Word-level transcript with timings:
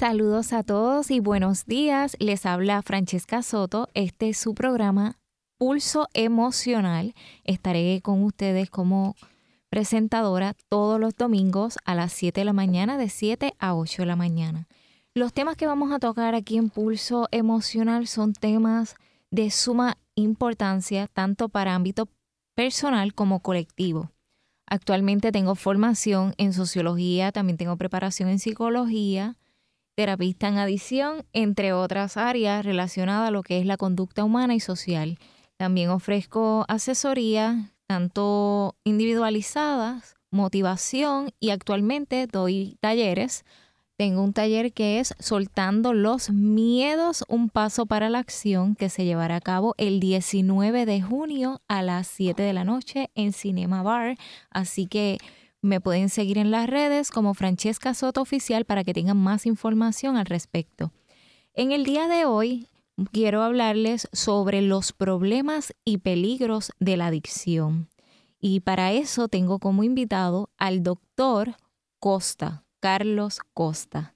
Saludos 0.00 0.54
a 0.54 0.62
todos 0.62 1.10
y 1.10 1.20
buenos 1.20 1.66
días. 1.66 2.16
Les 2.20 2.46
habla 2.46 2.80
Francesca 2.80 3.42
Soto. 3.42 3.90
Este 3.92 4.30
es 4.30 4.38
su 4.38 4.54
programa 4.54 5.18
Pulso 5.58 6.08
Emocional. 6.14 7.14
Estaré 7.44 8.00
con 8.02 8.24
ustedes 8.24 8.70
como 8.70 9.14
presentadora 9.68 10.56
todos 10.70 10.98
los 10.98 11.14
domingos 11.16 11.76
a 11.84 11.94
las 11.94 12.14
7 12.14 12.40
de 12.40 12.44
la 12.46 12.54
mañana, 12.54 12.96
de 12.96 13.10
7 13.10 13.52
a 13.58 13.74
8 13.74 14.00
de 14.00 14.06
la 14.06 14.16
mañana. 14.16 14.68
Los 15.12 15.34
temas 15.34 15.58
que 15.58 15.66
vamos 15.66 15.92
a 15.92 15.98
tocar 15.98 16.34
aquí 16.34 16.56
en 16.56 16.70
Pulso 16.70 17.28
Emocional 17.30 18.06
son 18.06 18.32
temas 18.32 18.94
de 19.30 19.50
suma 19.50 19.98
importancia 20.14 21.08
tanto 21.08 21.50
para 21.50 21.74
ámbito 21.74 22.08
personal 22.54 23.12
como 23.12 23.40
colectivo. 23.40 24.10
Actualmente 24.64 25.30
tengo 25.30 25.56
formación 25.56 26.32
en 26.38 26.54
sociología, 26.54 27.32
también 27.32 27.58
tengo 27.58 27.76
preparación 27.76 28.30
en 28.30 28.38
psicología, 28.38 29.36
terapista 29.94 30.48
en 30.48 30.58
adición, 30.58 31.24
entre 31.32 31.72
otras 31.72 32.16
áreas 32.16 32.64
relacionadas 32.64 33.28
a 33.28 33.30
lo 33.30 33.42
que 33.42 33.58
es 33.58 33.66
la 33.66 33.76
conducta 33.76 34.24
humana 34.24 34.54
y 34.54 34.60
social. 34.60 35.18
También 35.56 35.90
ofrezco 35.90 36.64
asesoría, 36.68 37.72
tanto 37.86 38.76
individualizadas, 38.84 40.16
motivación 40.30 41.30
y 41.40 41.50
actualmente 41.50 42.26
doy 42.26 42.76
talleres 42.80 43.44
tengo 44.00 44.22
un 44.22 44.32
taller 44.32 44.72
que 44.72 44.98
es 44.98 45.14
Soltando 45.18 45.92
los 45.92 46.30
Miedos, 46.30 47.22
un 47.28 47.50
paso 47.50 47.84
para 47.84 48.08
la 48.08 48.20
acción 48.20 48.74
que 48.74 48.88
se 48.88 49.04
llevará 49.04 49.36
a 49.36 49.40
cabo 49.42 49.74
el 49.76 50.00
19 50.00 50.86
de 50.86 51.02
junio 51.02 51.60
a 51.68 51.82
las 51.82 52.06
7 52.06 52.42
de 52.42 52.54
la 52.54 52.64
noche 52.64 53.10
en 53.14 53.34
Cinema 53.34 53.82
Bar. 53.82 54.16
Así 54.48 54.86
que 54.86 55.18
me 55.62 55.80
pueden 55.80 56.08
seguir 56.08 56.38
en 56.38 56.50
las 56.50 56.68
redes 56.68 57.10
como 57.10 57.34
Francesca 57.34 57.94
Soto 57.94 58.20
Oficial 58.22 58.64
para 58.64 58.84
que 58.84 58.94
tengan 58.94 59.16
más 59.16 59.46
información 59.46 60.16
al 60.16 60.26
respecto. 60.26 60.92
En 61.54 61.72
el 61.72 61.84
día 61.84 62.08
de 62.08 62.24
hoy 62.24 62.68
quiero 63.12 63.42
hablarles 63.42 64.08
sobre 64.12 64.62
los 64.62 64.92
problemas 64.92 65.74
y 65.84 65.98
peligros 65.98 66.72
de 66.78 66.96
la 66.96 67.06
adicción. 67.08 67.88
Y 68.38 68.60
para 68.60 68.92
eso 68.92 69.28
tengo 69.28 69.58
como 69.58 69.84
invitado 69.84 70.48
al 70.56 70.82
doctor 70.82 71.56
Costa. 71.98 72.64
Carlos 72.80 73.40
Costa. 73.52 74.14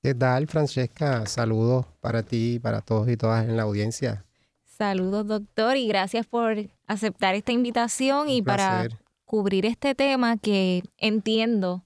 ¿Qué 0.00 0.14
tal, 0.14 0.46
Francesca? 0.46 1.26
Saludos 1.26 1.86
para 2.00 2.22
ti 2.22 2.54
y 2.54 2.58
para 2.60 2.80
todos 2.80 3.08
y 3.08 3.16
todas 3.16 3.44
en 3.44 3.56
la 3.56 3.64
audiencia. 3.64 4.24
Saludos, 4.64 5.26
doctor, 5.26 5.76
y 5.76 5.88
gracias 5.88 6.24
por 6.24 6.56
aceptar 6.86 7.34
esta 7.34 7.50
invitación 7.50 8.28
y 8.28 8.42
para 8.42 8.88
cubrir 9.28 9.66
este 9.66 9.94
tema 9.94 10.38
que 10.38 10.82
entiendo 10.96 11.84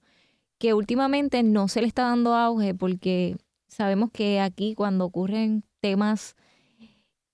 que 0.57 0.73
últimamente 0.73 1.43
no 1.43 1.67
se 1.67 1.81
le 1.81 1.87
está 1.87 2.03
dando 2.03 2.33
auge 2.33 2.73
porque 2.73 3.35
sabemos 3.67 4.11
que 4.11 4.39
aquí 4.39 4.75
cuando 4.75 5.03
ocurren 5.03 5.65
temas 5.81 6.37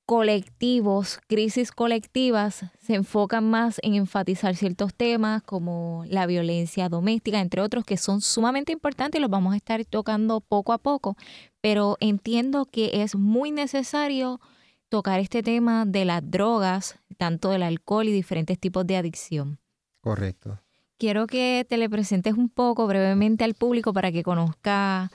colectivos, 0.08 1.20
crisis 1.28 1.72
colectivas, 1.72 2.66
se 2.80 2.96
enfocan 2.96 3.48
más 3.48 3.80
en 3.84 3.94
enfatizar 3.94 4.56
ciertos 4.56 4.96
temas 4.96 5.44
como 5.44 6.04
la 6.08 6.26
violencia 6.26 6.90
doméstica, 6.90 7.40
entre 7.40 7.62
otros, 7.62 7.86
que 7.86 7.96
son 7.96 8.22
sumamente 8.22 8.72
importantes 8.72 9.20
y 9.20 9.22
los 9.22 9.30
vamos 9.30 9.54
a 9.54 9.58
estar 9.58 9.86
tocando 9.86 10.42
poco 10.42 10.74
a 10.74 10.80
poco, 10.80 11.16
pero 11.62 11.98
entiendo 12.00 12.66
que 12.66 13.04
es 13.04 13.16
muy 13.16 13.52
necesario 13.52 14.42
tocar 14.90 15.20
este 15.20 15.44
tema 15.44 15.86
de 15.86 16.06
las 16.06 16.24
drogas, 16.32 16.98
tanto 17.20 17.52
del 17.52 17.62
alcohol 17.62 18.08
y 18.08 18.12
diferentes 18.12 18.58
tipos 18.58 18.88
de 18.88 18.98
adicción. 18.98 19.60
Correcto. 20.02 20.60
Quiero 20.98 21.28
que 21.28 21.66
te 21.68 21.78
le 21.78 21.90
presentes 21.90 22.34
un 22.34 22.50
poco 22.50 22.86
brevemente 22.88 23.44
al 23.44 23.54
público 23.54 23.94
para 23.94 24.12
que 24.12 24.24
conozca 24.24 25.10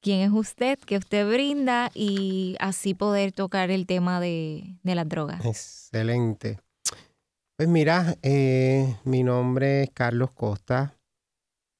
quién 0.00 0.20
es 0.20 0.30
usted, 0.30 0.78
qué 0.78 0.98
usted 0.98 1.28
brinda 1.28 1.90
y 1.92 2.56
así 2.60 2.94
poder 2.94 3.32
tocar 3.32 3.72
el 3.72 3.86
tema 3.86 4.20
de, 4.20 4.76
las 4.84 5.08
drogas. 5.08 5.44
Excelente. 5.44 6.60
Pues 7.56 7.68
mira, 7.68 8.16
eh, 8.22 8.96
mi 9.04 9.24
nombre 9.24 9.82
es 9.82 9.90
Carlos 9.90 10.30
Costa. 10.30 10.96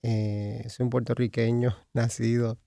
Eh, 0.02 0.64
soy 0.68 0.84
un 0.84 0.90
puertorriqueño 0.90 1.76
nacido 1.94 2.58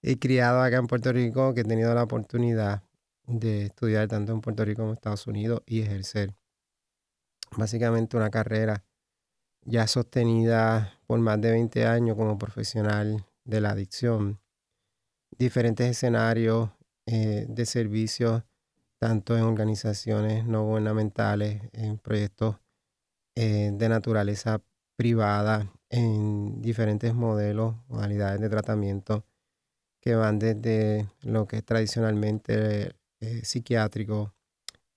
y 0.00 0.16
criado 0.16 0.62
acá 0.62 0.76
en 0.76 0.86
Puerto 0.86 1.12
Rico, 1.12 1.54
que 1.54 1.62
he 1.62 1.64
tenido 1.64 1.92
la 1.94 2.04
oportunidad 2.04 2.84
de 3.26 3.66
estudiar 3.66 4.06
tanto 4.06 4.32
en 4.32 4.40
Puerto 4.40 4.64
Rico 4.64 4.82
como 4.82 4.90
en 4.90 4.96
Estados 4.96 5.26
Unidos 5.26 5.62
y 5.66 5.82
ejercer 5.82 6.34
básicamente 7.56 8.16
una 8.16 8.30
carrera 8.30 8.84
ya 9.64 9.86
sostenida 9.86 10.94
por 11.06 11.18
más 11.20 11.40
de 11.40 11.50
20 11.52 11.86
años 11.86 12.16
como 12.16 12.38
profesional 12.38 13.24
de 13.44 13.60
la 13.60 13.70
adicción 13.70 14.40
diferentes 15.38 15.88
escenarios 15.88 16.70
eh, 17.06 17.46
de 17.48 17.66
servicios, 17.66 18.42
tanto 18.98 19.36
en 19.36 19.44
organizaciones 19.44 20.44
no 20.44 20.64
gubernamentales, 20.64 21.62
en 21.72 21.98
proyectos 21.98 22.56
eh, 23.36 23.70
de 23.72 23.88
naturaleza 23.88 24.60
privada, 24.96 25.72
en 25.90 26.60
diferentes 26.60 27.14
modelos, 27.14 27.76
modalidades 27.88 28.40
de 28.40 28.50
tratamiento 28.50 29.24
que 30.00 30.14
van 30.14 30.38
desde 30.38 31.08
lo 31.22 31.46
que 31.46 31.58
es 31.58 31.64
tradicionalmente 31.64 32.94
eh, 33.20 33.44
psiquiátrico, 33.44 34.34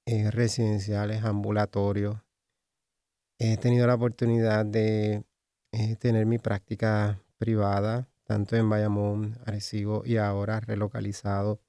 residenciales, 0.06 1.24
ambulatorios. 1.24 2.18
He 3.44 3.58
tenido 3.58 3.88
la 3.88 3.96
oportunidad 3.96 4.68
de 4.68 5.24
tener 6.00 6.28
mi 6.28 6.38
práctica 6.38 7.24
privada 7.40 8.08
tanto 8.24 8.56
en 8.56 8.70
Bayamón, 8.70 9.40
Arecibo 9.48 10.04
y 10.06 10.18
ahora 10.18 10.60
relocalizado 10.60 11.60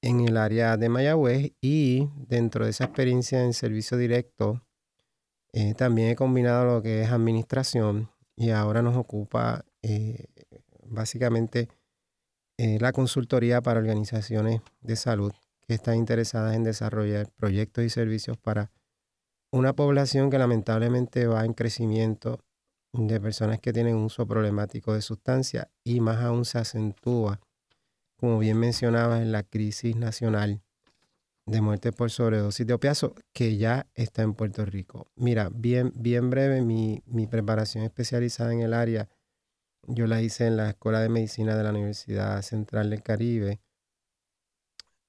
en 0.00 0.22
el 0.22 0.38
área 0.38 0.78
de 0.78 0.88
Mayagüez 0.88 1.52
y 1.60 2.08
dentro 2.26 2.64
de 2.64 2.70
esa 2.70 2.84
experiencia 2.84 3.44
en 3.44 3.52
servicio 3.52 3.98
directo 3.98 4.62
eh, 5.52 5.74
también 5.74 6.08
he 6.08 6.16
combinado 6.16 6.64
lo 6.64 6.80
que 6.80 7.02
es 7.02 7.10
administración 7.10 8.10
y 8.34 8.48
ahora 8.48 8.80
nos 8.80 8.96
ocupa 8.96 9.66
eh, 9.82 10.24
básicamente 10.86 11.68
eh, 12.56 12.78
la 12.80 12.92
consultoría 12.92 13.60
para 13.60 13.78
organizaciones 13.78 14.62
de 14.80 14.96
salud 14.96 15.34
que 15.68 15.74
están 15.74 15.96
interesadas 15.96 16.56
en 16.56 16.64
desarrollar 16.64 17.30
proyectos 17.36 17.84
y 17.84 17.90
servicios 17.90 18.38
para 18.38 18.70
una 19.52 19.74
población 19.74 20.30
que 20.30 20.38
lamentablemente 20.38 21.26
va 21.26 21.44
en 21.44 21.52
crecimiento 21.52 22.40
de 22.92 23.20
personas 23.20 23.60
que 23.60 23.72
tienen 23.72 23.96
uso 23.96 24.26
problemático 24.26 24.94
de 24.94 25.02
sustancias 25.02 25.68
y 25.84 26.00
más 26.00 26.22
aún 26.22 26.44
se 26.44 26.58
acentúa, 26.58 27.38
como 28.16 28.38
bien 28.38 28.58
mencionaba 28.58 29.20
en 29.20 29.30
la 29.30 29.42
crisis 29.42 29.94
nacional 29.94 30.62
de 31.44 31.60
muerte 31.60 31.92
por 31.92 32.10
sobredosis 32.10 32.66
de 32.66 32.72
opiáceos 32.72 33.12
que 33.32 33.56
ya 33.56 33.86
está 33.94 34.22
en 34.22 34.34
Puerto 34.34 34.64
Rico. 34.64 35.08
Mira, 35.16 35.50
bien, 35.52 35.92
bien 35.96 36.30
breve, 36.30 36.62
mi, 36.62 37.02
preparación 37.30 37.84
especializada 37.84 38.52
en 38.52 38.60
el 38.60 38.72
área, 38.72 39.08
yo 39.86 40.06
la 40.06 40.22
hice 40.22 40.46
en 40.46 40.56
la 40.56 40.70
Escuela 40.70 41.00
de 41.00 41.08
Medicina 41.08 41.56
de 41.56 41.64
la 41.64 41.70
Universidad 41.70 42.40
Central 42.42 42.88
del 42.88 43.02
Caribe, 43.02 43.60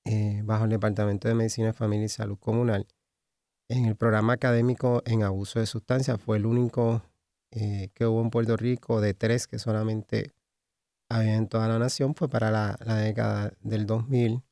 eh, 0.05 0.41
bajo 0.43 0.65
el 0.65 0.71
Departamento 0.71 1.29
de 1.29 1.35
Medicina, 1.35 1.71
Familia 1.71 2.05
y 2.07 2.09
Salud 2.09 2.37
Comunal. 2.37 2.87
En 3.73 3.85
el 3.85 3.95
programa 3.95 4.33
académico 4.33 5.01
en 5.03 5.23
abuso 5.23 5.59
de 5.59 5.65
sustancias 5.65 6.21
fue 6.21 6.37
el 6.37 6.45
único 6.45 7.01
eh, 7.49 7.89
que 7.95 8.05
hubo 8.05 8.21
en 8.21 8.29
Puerto 8.29 8.55
Rico, 8.55 9.01
de 9.01 9.15
tres 9.15 9.47
que 9.47 9.57
solamente 9.57 10.31
había 11.09 11.37
en 11.37 11.47
toda 11.47 11.67
la 11.67 11.79
nación, 11.79 12.13
fue 12.13 12.29
para 12.29 12.51
la, 12.51 12.77
década 12.97 13.51
del 13.61 13.87
2000. 13.87 14.43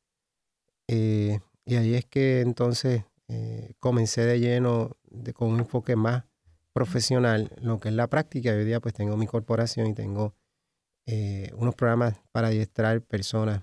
Eh, 0.88 1.38
y 1.64 1.76
ahí 1.76 1.94
es 1.94 2.04
que 2.04 2.40
entonces 2.40 3.04
eh, 3.28 3.74
comencé 3.78 4.22
de 4.22 4.40
lleno 4.40 4.96
con 5.34 5.50
un 5.50 5.60
enfoque 5.60 5.94
más 5.94 6.24
profesional, 6.72 7.52
lo 7.60 7.78
que 7.78 7.90
es 7.90 7.94
la 7.94 8.08
práctica. 8.08 8.50
Hoy 8.50 8.64
día 8.64 8.80
pues 8.80 8.92
tengo 8.92 9.16
mi 9.16 9.28
corporación 9.28 9.86
y 9.86 9.94
tengo 9.94 10.34
unos 11.56 11.76
programas 11.76 12.18
para 12.32 12.48
adiestrar 12.48 13.02
personas 13.02 13.62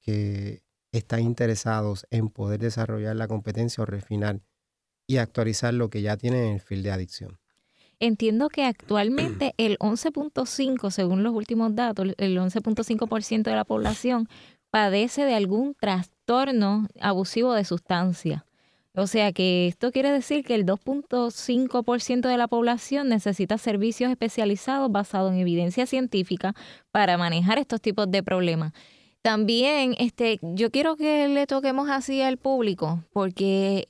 que 0.00 0.62
están 0.92 1.22
interesados 1.22 2.06
en 2.10 2.28
poder 2.28 2.60
desarrollar 2.60 3.16
la 3.16 3.26
competencia 3.26 3.82
o 3.82 3.86
refinar 3.86 4.40
y 5.10 5.18
actualizar 5.18 5.74
lo 5.74 5.90
que 5.90 6.02
ya 6.02 6.16
tienen 6.16 6.44
en 6.44 6.52
el 6.54 6.60
field 6.60 6.84
de 6.84 6.92
adicción. 6.92 7.38
Entiendo 7.98 8.48
que 8.48 8.64
actualmente 8.64 9.54
el 9.56 9.76
11.5, 9.80 10.88
según 10.92 11.24
los 11.24 11.34
últimos 11.34 11.74
datos, 11.74 12.14
el 12.16 12.38
11.5% 12.38 13.42
de 13.42 13.56
la 13.56 13.64
población 13.64 14.28
padece 14.70 15.24
de 15.24 15.34
algún 15.34 15.74
trastorno 15.74 16.86
abusivo 17.00 17.54
de 17.54 17.64
sustancia. 17.64 18.46
O 18.94 19.08
sea 19.08 19.32
que 19.32 19.66
esto 19.66 19.90
quiere 19.90 20.12
decir 20.12 20.44
que 20.44 20.54
el 20.54 20.64
2.5% 20.64 22.28
de 22.28 22.36
la 22.36 22.46
población 22.46 23.08
necesita 23.08 23.58
servicios 23.58 24.12
especializados 24.12 24.92
basados 24.92 25.32
en 25.32 25.38
evidencia 25.38 25.86
científica 25.86 26.54
para 26.92 27.18
manejar 27.18 27.58
estos 27.58 27.80
tipos 27.80 28.08
de 28.08 28.22
problemas. 28.22 28.74
También 29.22 29.96
este, 29.98 30.38
yo 30.40 30.70
quiero 30.70 30.94
que 30.94 31.26
le 31.26 31.48
toquemos 31.48 31.90
así 31.90 32.22
al 32.22 32.38
público, 32.38 33.04
porque 33.12 33.89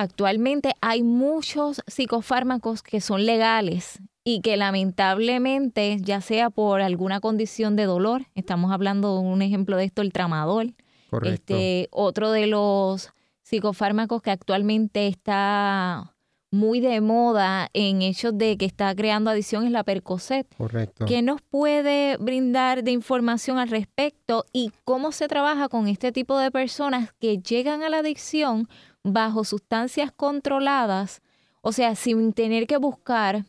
Actualmente 0.00 0.74
hay 0.80 1.02
muchos 1.02 1.82
psicofármacos 1.88 2.84
que 2.84 3.00
son 3.00 3.26
legales 3.26 3.98
y 4.22 4.42
que 4.42 4.56
lamentablemente, 4.56 5.96
ya 6.00 6.20
sea 6.20 6.50
por 6.50 6.82
alguna 6.82 7.18
condición 7.18 7.74
de 7.74 7.86
dolor, 7.86 8.22
estamos 8.36 8.70
hablando 8.70 9.14
de 9.14 9.26
un 9.26 9.42
ejemplo 9.42 9.76
de 9.76 9.86
esto, 9.86 10.02
el 10.02 10.12
tramadol, 10.12 10.76
este, 11.22 11.88
otro 11.90 12.30
de 12.30 12.46
los 12.46 13.10
psicofármacos 13.42 14.22
que 14.22 14.30
actualmente 14.30 15.08
está 15.08 16.14
muy 16.50 16.80
de 16.80 17.00
moda 17.00 17.68
en 17.74 18.02
hechos 18.02 18.36
de 18.36 18.56
que 18.56 18.64
está 18.64 18.94
creando 18.94 19.30
adicción 19.30 19.66
es 19.66 19.70
la 19.70 19.84
Percocet. 19.84 20.46
Correcto. 20.56 21.04
¿Qué 21.06 21.22
nos 21.22 21.42
puede 21.42 22.16
brindar 22.16 22.82
de 22.82 22.92
información 22.92 23.58
al 23.58 23.68
respecto 23.68 24.44
y 24.52 24.72
cómo 24.84 25.12
se 25.12 25.28
trabaja 25.28 25.68
con 25.68 25.88
este 25.88 26.12
tipo 26.12 26.38
de 26.38 26.50
personas 26.50 27.12
que 27.20 27.38
llegan 27.38 27.82
a 27.82 27.88
la 27.88 27.98
adicción 27.98 28.68
bajo 29.02 29.44
sustancias 29.44 30.10
controladas? 30.12 31.20
O 31.60 31.72
sea, 31.72 31.96
sin 31.96 32.32
tener 32.32 32.66
que 32.66 32.76
buscar, 32.76 33.44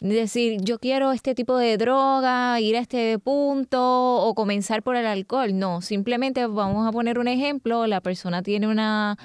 decir, 0.00 0.60
yo 0.62 0.78
quiero 0.78 1.12
este 1.12 1.34
tipo 1.34 1.56
de 1.56 1.78
droga, 1.78 2.60
ir 2.60 2.76
a 2.76 2.80
este 2.80 3.18
punto 3.18 4.16
o 4.16 4.34
comenzar 4.34 4.82
por 4.82 4.94
el 4.94 5.06
alcohol. 5.06 5.58
No, 5.58 5.80
simplemente 5.80 6.46
vamos 6.46 6.86
a 6.86 6.92
poner 6.92 7.18
un 7.18 7.28
ejemplo, 7.28 7.86
la 7.86 8.02
persona 8.02 8.42
tiene 8.42 8.68
una, 8.68 9.16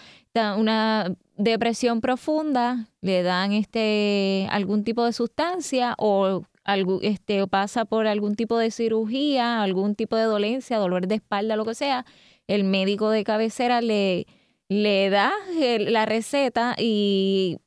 una 0.57 1.13
depresión 1.37 2.01
profunda, 2.01 2.87
le 3.01 3.23
dan 3.23 3.53
este 3.53 4.47
algún 4.51 4.83
tipo 4.83 5.05
de 5.05 5.13
sustancia 5.13 5.95
o 5.97 6.43
algo, 6.63 6.99
este, 7.01 7.45
pasa 7.47 7.85
por 7.85 8.07
algún 8.07 8.35
tipo 8.35 8.57
de 8.57 8.71
cirugía, 8.71 9.61
algún 9.61 9.95
tipo 9.95 10.15
de 10.15 10.23
dolencia, 10.23 10.77
dolor 10.77 11.07
de 11.07 11.15
espalda, 11.15 11.55
lo 11.55 11.65
que 11.65 11.75
sea, 11.75 12.05
el 12.47 12.63
médico 12.63 13.09
de 13.09 13.23
cabecera 13.23 13.81
le, 13.81 14.27
le 14.69 15.09
da 15.09 15.31
la 15.79 16.05
receta 16.05 16.75
y 16.77 17.57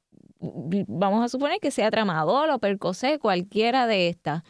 vamos 0.41 1.25
a 1.25 1.29
suponer 1.29 1.59
que 1.61 1.71
sea 1.71 1.91
tramadol 1.91 2.51
o 2.51 2.59
percocet, 2.59 3.21
cualquiera 3.21 3.87
de 3.87 4.09
estas. 4.09 4.43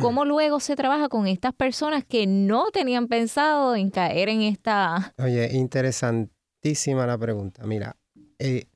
¿Cómo 0.00 0.24
luego 0.24 0.60
se 0.60 0.76
trabaja 0.76 1.08
con 1.08 1.26
estas 1.26 1.52
personas 1.52 2.04
que 2.04 2.26
no 2.26 2.70
tenían 2.70 3.08
pensado 3.08 3.76
en 3.76 3.90
caer 3.90 4.28
en 4.28 4.42
esta... 4.42 5.14
Oye, 5.18 5.50
interesantísima 5.52 7.06
la 7.06 7.18
pregunta. 7.18 7.64
Mira, 7.66 7.96
eh, 8.44 8.66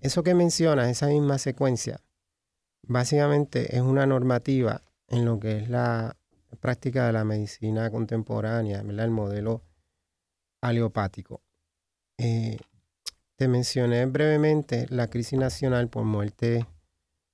eso 0.00 0.22
que 0.22 0.32
mencionas, 0.32 0.88
esa 0.88 1.08
misma 1.08 1.36
secuencia, 1.36 2.00
básicamente 2.86 3.76
es 3.76 3.82
una 3.82 4.06
normativa 4.06 4.80
en 5.08 5.26
lo 5.26 5.38
que 5.38 5.58
es 5.58 5.68
la 5.68 6.16
práctica 6.58 7.06
de 7.06 7.12
la 7.12 7.22
medicina 7.22 7.90
contemporánea, 7.90 8.82
¿verdad? 8.82 9.04
el 9.04 9.10
modelo 9.10 9.60
aleopático. 10.62 11.42
Eh, 12.16 12.56
te 13.36 13.46
mencioné 13.46 14.06
brevemente 14.06 14.86
la 14.88 15.10
crisis 15.10 15.38
nacional 15.38 15.90
por 15.90 16.04
muerte 16.04 16.66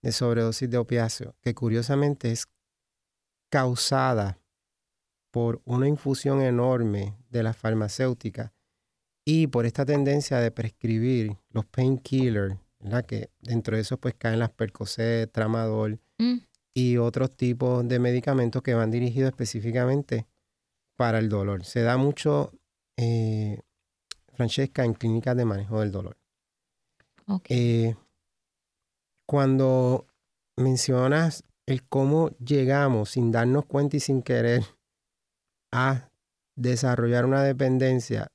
de 0.03 0.11
sobredosis 0.11 0.69
de 0.69 0.79
opiáceos, 0.79 1.37
que 1.41 1.55
curiosamente 1.55 2.33
es 2.33 2.49
causada 3.49 4.41
por 5.31 5.63
una 5.65 5.87
infusión 5.87 6.43
enorme 6.43 7.17
de 7.31 7.45
la 7.45 7.53
farmacéutica 7.53 8.53
y 9.33 9.47
por 9.47 9.65
esta 9.65 9.85
tendencia 9.87 10.39
de 10.39 10.51
prescribir 10.51 11.37
los 11.51 11.65
painkillers, 11.65 12.57
que 13.07 13.31
dentro 13.41 13.77
de 13.77 13.83
eso 13.83 13.97
pues 13.97 14.15
caen 14.15 14.41
las 14.41 14.51
Percocet, 14.51 15.31
Tramadol 15.31 16.01
mm. 16.19 16.39
y 16.75 16.97
otros 16.97 17.37
tipos 17.37 17.87
de 17.87 18.01
medicamentos 18.01 18.61
que 18.61 18.75
van 18.75 18.91
dirigidos 18.91 19.31
específicamente 19.31 20.27
para 20.97 21.21
el 21.21 21.29
dolor. 21.29 21.65
Se 21.65 21.83
da 21.83 21.97
mucho, 21.97 22.51
eh, 22.97 23.61
Francesca, 24.33 24.85
en 24.85 24.95
clínicas 24.95 25.37
de 25.37 25.45
manejo 25.45 25.79
del 25.79 25.93
dolor. 25.93 26.17
Eh, 27.51 27.95
cuando 29.27 30.09
mencionas 30.57 31.45
el 31.67 31.85
cómo 31.85 32.31
llegamos 32.39 33.11
sin 33.11 33.31
darnos 33.31 33.65
cuenta 33.67 33.97
y 33.97 34.01
sin 34.01 34.23
querer 34.23 34.65
a 35.71 36.11
desarrollar 36.57 37.27
una 37.27 37.45
dependencia 37.45 38.33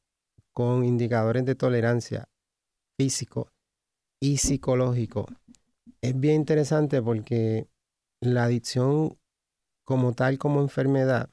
con 0.55 0.85
indicadores 0.85 1.45
de 1.45 1.53
tolerancia 1.53 2.29
físico 2.97 3.51
y 4.21 4.37
psicológico. 4.37 5.27
Es 6.01 6.17
bien 6.17 6.35
interesante 6.35 7.01
porque 7.01 7.67
la 8.21 8.45
adicción 8.45 9.19
como 9.85 10.13
tal, 10.13 10.37
como 10.37 10.61
enfermedad, 10.61 11.29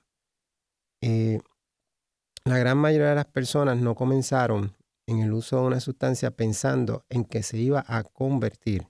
eh, 1.03 1.41
la 2.45 2.59
gran 2.59 2.79
mayoría 2.79 3.11
de 3.11 3.15
las 3.15 3.27
personas 3.27 3.79
no 3.79 3.95
comenzaron 3.95 4.77
en 5.07 5.21
el 5.21 5.33
uso 5.33 5.61
de 5.61 5.67
una 5.69 5.81
sustancia 5.81 6.33
pensando 6.33 7.05
en 7.09 7.25
que 7.25 7.45
se 7.45 7.59
iba 7.59 7.85
a 7.87 8.03
convertir 8.03 8.89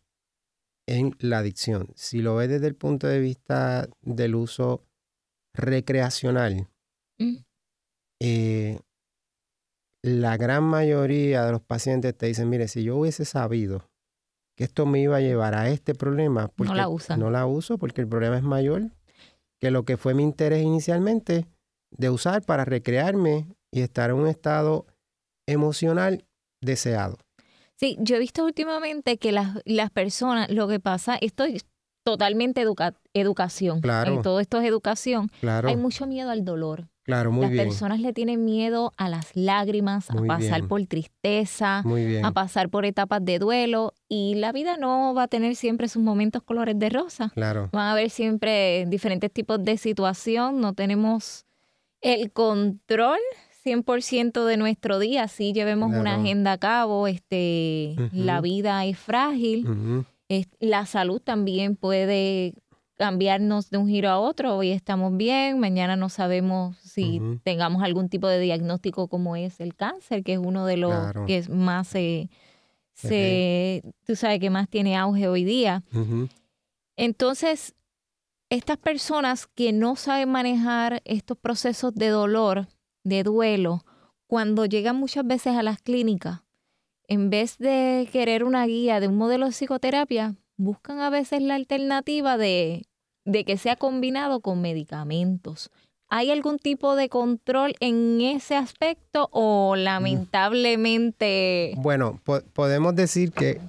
en 0.89 1.15
la 1.19 1.39
adicción. 1.39 1.93
Si 1.95 2.23
lo 2.23 2.37
ves 2.37 2.49
desde 2.49 2.69
el 2.69 2.75
punto 2.75 3.07
de 3.07 3.21
vista 3.21 3.87
del 4.01 4.35
uso 4.35 4.87
recreacional, 5.55 6.69
mm. 7.19 7.37
eh, 8.21 8.81
la 10.03 10.37
gran 10.37 10.65
mayoría 10.65 11.45
de 11.45 11.53
los 11.53 11.63
pacientes 11.63 12.17
te 12.17 12.27
dicen, 12.27 12.51
mire, 12.51 12.69
si 12.69 12.83
yo 12.83 12.97
hubiese 12.97 13.25
sabido 13.25 13.89
que 14.57 14.65
esto 14.65 14.85
me 14.85 15.01
iba 15.01 15.17
a 15.17 15.21
llevar 15.21 15.55
a 15.55 15.71
este 15.71 15.95
problema, 15.95 16.51
no 16.57 16.75
la 16.75 16.89
usa. 16.89 17.17
No 17.17 17.31
la 17.31 17.47
uso 17.47 17.79
porque 17.79 18.01
el 18.01 18.09
problema 18.09 18.37
es 18.37 18.43
mayor 18.43 18.91
que 19.61 19.71
lo 19.71 19.85
que 19.85 19.97
fue 19.97 20.15
mi 20.15 20.25
interés 20.25 20.63
inicialmente 20.63 21.47
de 21.97 22.11
usar 22.11 22.43
para 22.43 22.65
recrearme 22.65 23.47
y 23.71 23.81
estar 23.81 24.11
en 24.11 24.17
un 24.17 24.27
estado 24.27 24.87
emocional 25.47 26.25
deseado. 26.61 27.19
Sí, 27.77 27.97
yo 28.01 28.17
he 28.17 28.19
visto 28.19 28.45
últimamente 28.45 29.19
que 29.19 29.33
las, 29.33 29.59
las 29.65 29.91
personas, 29.91 30.51
lo 30.51 30.69
que 30.69 30.81
pasa, 30.81 31.17
esto 31.21 31.45
es 31.45 31.67
totalmente 32.05 32.65
educación. 33.15 33.81
Claro. 33.81 34.23
todo 34.23 34.41
esto 34.41 34.61
es 34.61 34.67
educación. 34.67 35.31
Claro. 35.41 35.69
Hay 35.69 35.77
mucho 35.77 36.07
miedo 36.07 36.31
al 36.31 36.45
dolor. 36.45 36.89
Claro, 37.05 37.33
muy 37.33 37.43
Las 37.43 37.51
bien. 37.51 37.65
personas 37.65 38.01
le 38.01 38.13
tienen 38.13 38.45
miedo 38.45 38.93
a 38.97 39.09
las 39.09 39.35
lágrimas, 39.35 40.09
a 40.11 40.15
pasar 40.27 40.69
por 40.69 40.85
tristeza, 40.87 41.83
a 42.23 42.31
pasar 42.33 42.69
por 42.69 42.85
etapas 42.85 43.25
de 43.25 43.39
duelo 43.39 43.93
y 44.09 44.37
la 44.37 44.53
vida 44.53 44.77
no 44.77 45.13
va 45.13 45.25
a 45.25 45.29
tener 45.29 45.57
siempre 45.57 45.89
sus 45.89 46.03
momentos 46.03 46.43
colores 46.43 46.79
de 46.79 46.91
rosa. 46.91 47.31
Claro. 47.35 47.71
Van 47.73 47.89
a 47.89 47.93
haber 47.93 48.11
siempre 48.11 48.87
diferentes 48.87 49.33
tipos 49.33 49.63
de 49.65 49.79
situación, 49.79 50.61
no 50.61 50.75
tenemos 50.75 51.45
el 52.01 52.31
control 52.31 53.19
100% 53.65 54.45
de 54.45 54.57
nuestro 54.57 54.99
día, 54.99 55.29
si 55.29 55.53
llevemos 55.53 55.93
una 55.95 56.17
agenda 56.17 56.53
a 56.53 56.59
cabo, 56.59 57.07
este, 57.07 57.95
la 58.13 58.41
vida 58.41 58.85
es 58.85 58.99
frágil, 58.99 60.05
la 60.59 60.87
salud 60.87 61.21
también 61.21 61.77
puede 61.77 62.55
cambiarnos 63.03 63.69
de 63.69 63.79
un 63.79 63.89
giro 63.89 64.09
a 64.11 64.21
otro. 64.21 64.57
Hoy 64.57 64.71
estamos 64.71 65.17
bien, 65.17 65.59
mañana 65.59 65.97
no 65.97 66.09
sabemos 66.09 66.77
si 66.77 67.21
tengamos 67.43 67.83
algún 67.83 68.09
tipo 68.09 68.29
de 68.29 68.39
diagnóstico 68.39 69.09
como 69.09 69.35
es 69.35 69.59
el 69.59 69.75
cáncer, 69.75 70.23
que 70.23 70.35
es 70.35 70.39
uno 70.39 70.67
de 70.67 70.77
los 70.77 71.13
que 71.27 71.43
más 71.49 71.89
se, 71.89 72.31
tú 74.07 74.15
sabes, 74.15 74.39
que 74.39 74.51
más 74.51 74.69
tiene 74.69 74.97
auge 74.97 75.27
hoy 75.27 75.43
día. 75.43 75.83
Entonces, 76.95 77.75
estas 78.51 78.77
personas 78.77 79.49
que 79.49 79.73
no 79.73 79.97
saben 79.97 80.29
manejar 80.29 81.03
estos 81.05 81.37
procesos 81.37 81.93
de 81.97 82.07
dolor, 82.07 82.69
de 83.03 83.25
duelo, 83.25 83.85
cuando 84.29 84.65
llegan 84.65 84.95
muchas 84.95 85.27
veces 85.27 85.57
a 85.57 85.65
las 85.65 85.83
clínicas, 85.83 86.43
en 87.09 87.31
vez 87.31 87.59
de 87.59 88.09
querer 88.13 88.45
una 88.45 88.65
guía 88.65 89.01
de 89.01 89.09
un 89.09 89.17
modelo 89.17 89.47
de 89.47 89.51
psicoterapia, 89.51 90.37
buscan 90.57 91.01
a 91.01 91.11
veces 91.11 91.43
la 91.43 91.57
alternativa 91.57 92.37
de 92.37 92.87
de 93.25 93.45
que 93.45 93.57
sea 93.57 93.77
combinado 93.77 94.41
con 94.41 94.61
medicamentos. 94.61 95.71
¿Hay 96.09 96.31
algún 96.31 96.59
tipo 96.59 96.95
de 96.95 97.09
control 97.09 97.75
en 97.81 98.21
ese 98.21 98.55
aspecto 98.55 99.29
o 99.33 99.77
lamentablemente... 99.77 101.73
Bueno, 101.79 102.21
podemos 102.53 102.95
decir 102.95 103.33
que... 103.33 103.61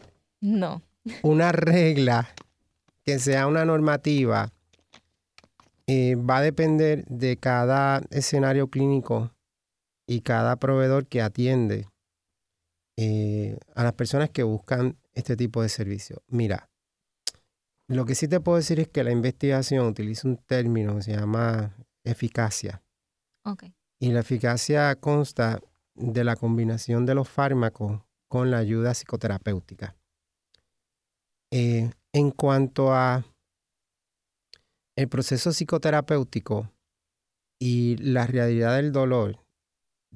No. 0.42 0.82
Una 1.22 1.54
regla 1.54 2.28
que 3.06 3.20
sea 3.20 3.48
una 3.48 3.64
normativa 3.64 4.52
eh, 5.88 6.16
va 6.16 6.38
a 6.38 6.42
depender 6.42 7.06
de 7.06 7.38
cada 7.38 8.02
escenario 8.10 8.68
clínico 8.68 9.32
y 10.08 10.22
cada 10.22 10.56
proveedor 10.56 11.08
que 11.08 11.22
atiende 11.22 11.88
eh, 12.98 13.58
a 13.76 13.84
las 13.84 13.94
personas 13.94 14.30
que 14.30 14.44
buscan 14.44 14.98
este 15.14 15.36
tipo 15.36 15.62
de 15.62 15.70
servicio. 15.70 16.22
Mira, 16.28 16.70
lo 17.88 18.06
que 18.06 18.16
sí 18.16 18.28
te 18.28 18.40
puedo 18.40 18.58
decir 18.58 18.80
es 18.80 18.88
que 18.88 19.04
la 19.04 19.12
investigación 19.12 19.86
utiliza 19.86 20.28
un 20.28 20.38
término 20.38 20.96
que 20.96 21.04
se 21.04 21.16
llama 21.16 21.75
eficacia. 22.04 22.82
Okay. 23.46 23.74
Y 24.00 24.12
la 24.12 24.22
eficacia 24.22 24.96
consta 24.96 25.60
de 25.96 26.24
la 26.24 26.36
combinación 26.36 27.06
de 27.06 27.16
los 27.16 27.30
fármacos 27.30 28.02
con 28.28 28.52
la 28.52 28.58
ayuda 28.58 28.94
psicoterapéutica. 28.94 29.96
Eh, 31.52 31.92
en 32.13 32.32
cuanto 32.32 32.94
a 32.94 33.24
el 34.96 35.08
proceso 35.08 35.52
psicoterapéutico 35.52 36.72
y 37.60 37.98
la 37.98 38.25
realidad 38.25 38.75
del 38.75 38.92
dolor, 38.92 39.40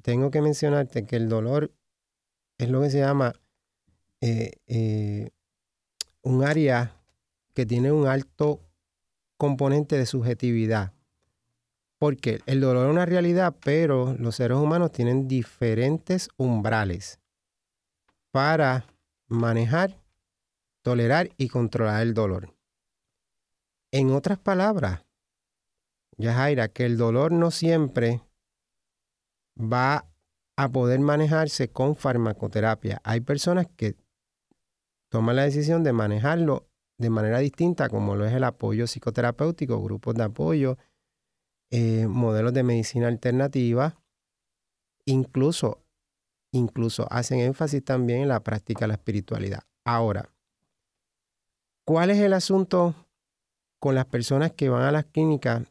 tengo 0.02 0.30
que 0.30 0.42
mencionarte 0.42 1.06
que 1.06 1.16
el 1.16 1.28
dolor 1.28 1.72
es 2.58 2.70
lo 2.70 2.80
que 2.80 2.90
se 2.90 2.98
llama 2.98 3.34
eh, 4.20 4.52
eh, 4.66 5.30
un 6.22 6.44
área 6.44 6.97
que 7.58 7.66
tiene 7.66 7.90
un 7.90 8.06
alto 8.06 8.60
componente 9.36 9.98
de 9.98 10.06
subjetividad. 10.06 10.92
Porque 11.98 12.40
el 12.46 12.60
dolor 12.60 12.86
es 12.86 12.92
una 12.92 13.04
realidad, 13.04 13.56
pero 13.64 14.14
los 14.16 14.36
seres 14.36 14.58
humanos 14.58 14.92
tienen 14.92 15.26
diferentes 15.26 16.28
umbrales 16.36 17.18
para 18.30 18.86
manejar, 19.26 20.00
tolerar 20.82 21.30
y 21.36 21.48
controlar 21.48 22.00
el 22.02 22.14
dolor. 22.14 22.54
En 23.90 24.12
otras 24.12 24.38
palabras, 24.38 25.04
Yajaira, 26.16 26.68
que 26.68 26.86
el 26.86 26.96
dolor 26.96 27.32
no 27.32 27.50
siempre 27.50 28.22
va 29.60 30.06
a 30.54 30.68
poder 30.68 31.00
manejarse 31.00 31.72
con 31.72 31.96
farmacoterapia. 31.96 33.00
Hay 33.02 33.20
personas 33.20 33.66
que 33.74 33.96
toman 35.08 35.34
la 35.34 35.42
decisión 35.42 35.82
de 35.82 35.92
manejarlo 35.92 36.67
de 36.98 37.10
manera 37.10 37.38
distinta, 37.38 37.88
como 37.88 38.16
lo 38.16 38.26
es 38.26 38.32
el 38.34 38.44
apoyo 38.44 38.86
psicoterapéutico, 38.86 39.80
grupos 39.82 40.16
de 40.16 40.24
apoyo, 40.24 40.76
eh, 41.70 42.06
modelos 42.06 42.52
de 42.52 42.64
medicina 42.64 43.06
alternativa, 43.06 43.96
incluso, 45.04 45.84
incluso 46.52 47.06
hacen 47.10 47.40
énfasis 47.40 47.84
también 47.84 48.22
en 48.22 48.28
la 48.28 48.42
práctica 48.42 48.80
de 48.80 48.88
la 48.88 48.94
espiritualidad. 48.94 49.62
Ahora, 49.84 50.28
¿cuál 51.86 52.10
es 52.10 52.18
el 52.18 52.32
asunto 52.32 52.94
con 53.80 53.94
las 53.94 54.06
personas 54.06 54.52
que 54.52 54.68
van 54.68 54.82
a 54.82 54.92
las 54.92 55.04
clínicas 55.04 55.62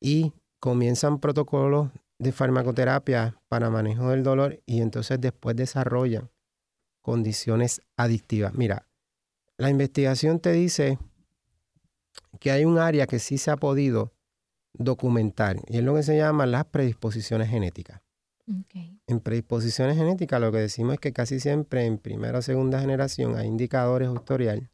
y 0.00 0.32
comienzan 0.58 1.20
protocolos 1.20 1.90
de 2.18 2.32
farmacoterapia 2.32 3.40
para 3.48 3.70
manejo 3.70 4.10
del 4.10 4.24
dolor 4.24 4.60
y 4.66 4.80
entonces 4.80 5.20
después 5.20 5.54
desarrollan 5.56 6.30
condiciones 7.00 7.82
adictivas? 7.96 8.54
Mira, 8.54 8.89
la 9.60 9.68
investigación 9.68 10.40
te 10.40 10.52
dice 10.52 10.98
que 12.38 12.50
hay 12.50 12.64
un 12.64 12.78
área 12.78 13.06
que 13.06 13.18
sí 13.18 13.36
se 13.36 13.50
ha 13.50 13.58
podido 13.58 14.14
documentar 14.72 15.58
y 15.68 15.76
es 15.76 15.84
lo 15.84 15.94
que 15.94 16.02
se 16.02 16.16
llama 16.16 16.46
las 16.46 16.64
predisposiciones 16.64 17.50
genéticas. 17.50 18.00
En 19.06 19.20
predisposiciones 19.20 19.98
genéticas 19.98 20.40
lo 20.40 20.50
que 20.50 20.58
decimos 20.58 20.94
es 20.94 21.00
que 21.00 21.12
casi 21.12 21.40
siempre 21.40 21.84
en 21.84 21.98
primera 21.98 22.38
o 22.38 22.42
segunda 22.42 22.80
generación 22.80 23.36
hay 23.36 23.46
indicadores 23.46 24.08
historial 24.12 24.70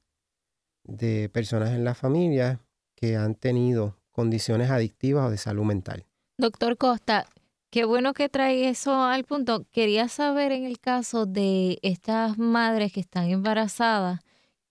de 0.84 1.28
personas 1.30 1.70
en 1.70 1.82
la 1.82 1.94
familia 1.94 2.60
que 2.94 3.16
han 3.16 3.34
tenido 3.34 3.98
condiciones 4.12 4.70
adictivas 4.70 5.26
o 5.26 5.30
de 5.30 5.36
salud 5.36 5.64
mental. 5.64 6.06
Doctor 6.38 6.78
Costa, 6.78 7.26
qué 7.70 7.84
bueno 7.84 8.14
que 8.14 8.28
trae 8.28 8.68
eso 8.68 9.02
al 9.02 9.24
punto. 9.24 9.66
Quería 9.72 10.08
saber 10.08 10.52
en 10.52 10.64
el 10.64 10.78
caso 10.78 11.26
de 11.26 11.80
estas 11.82 12.38
madres 12.38 12.92
que 12.92 13.00
están 13.00 13.28
embarazadas, 13.28 14.20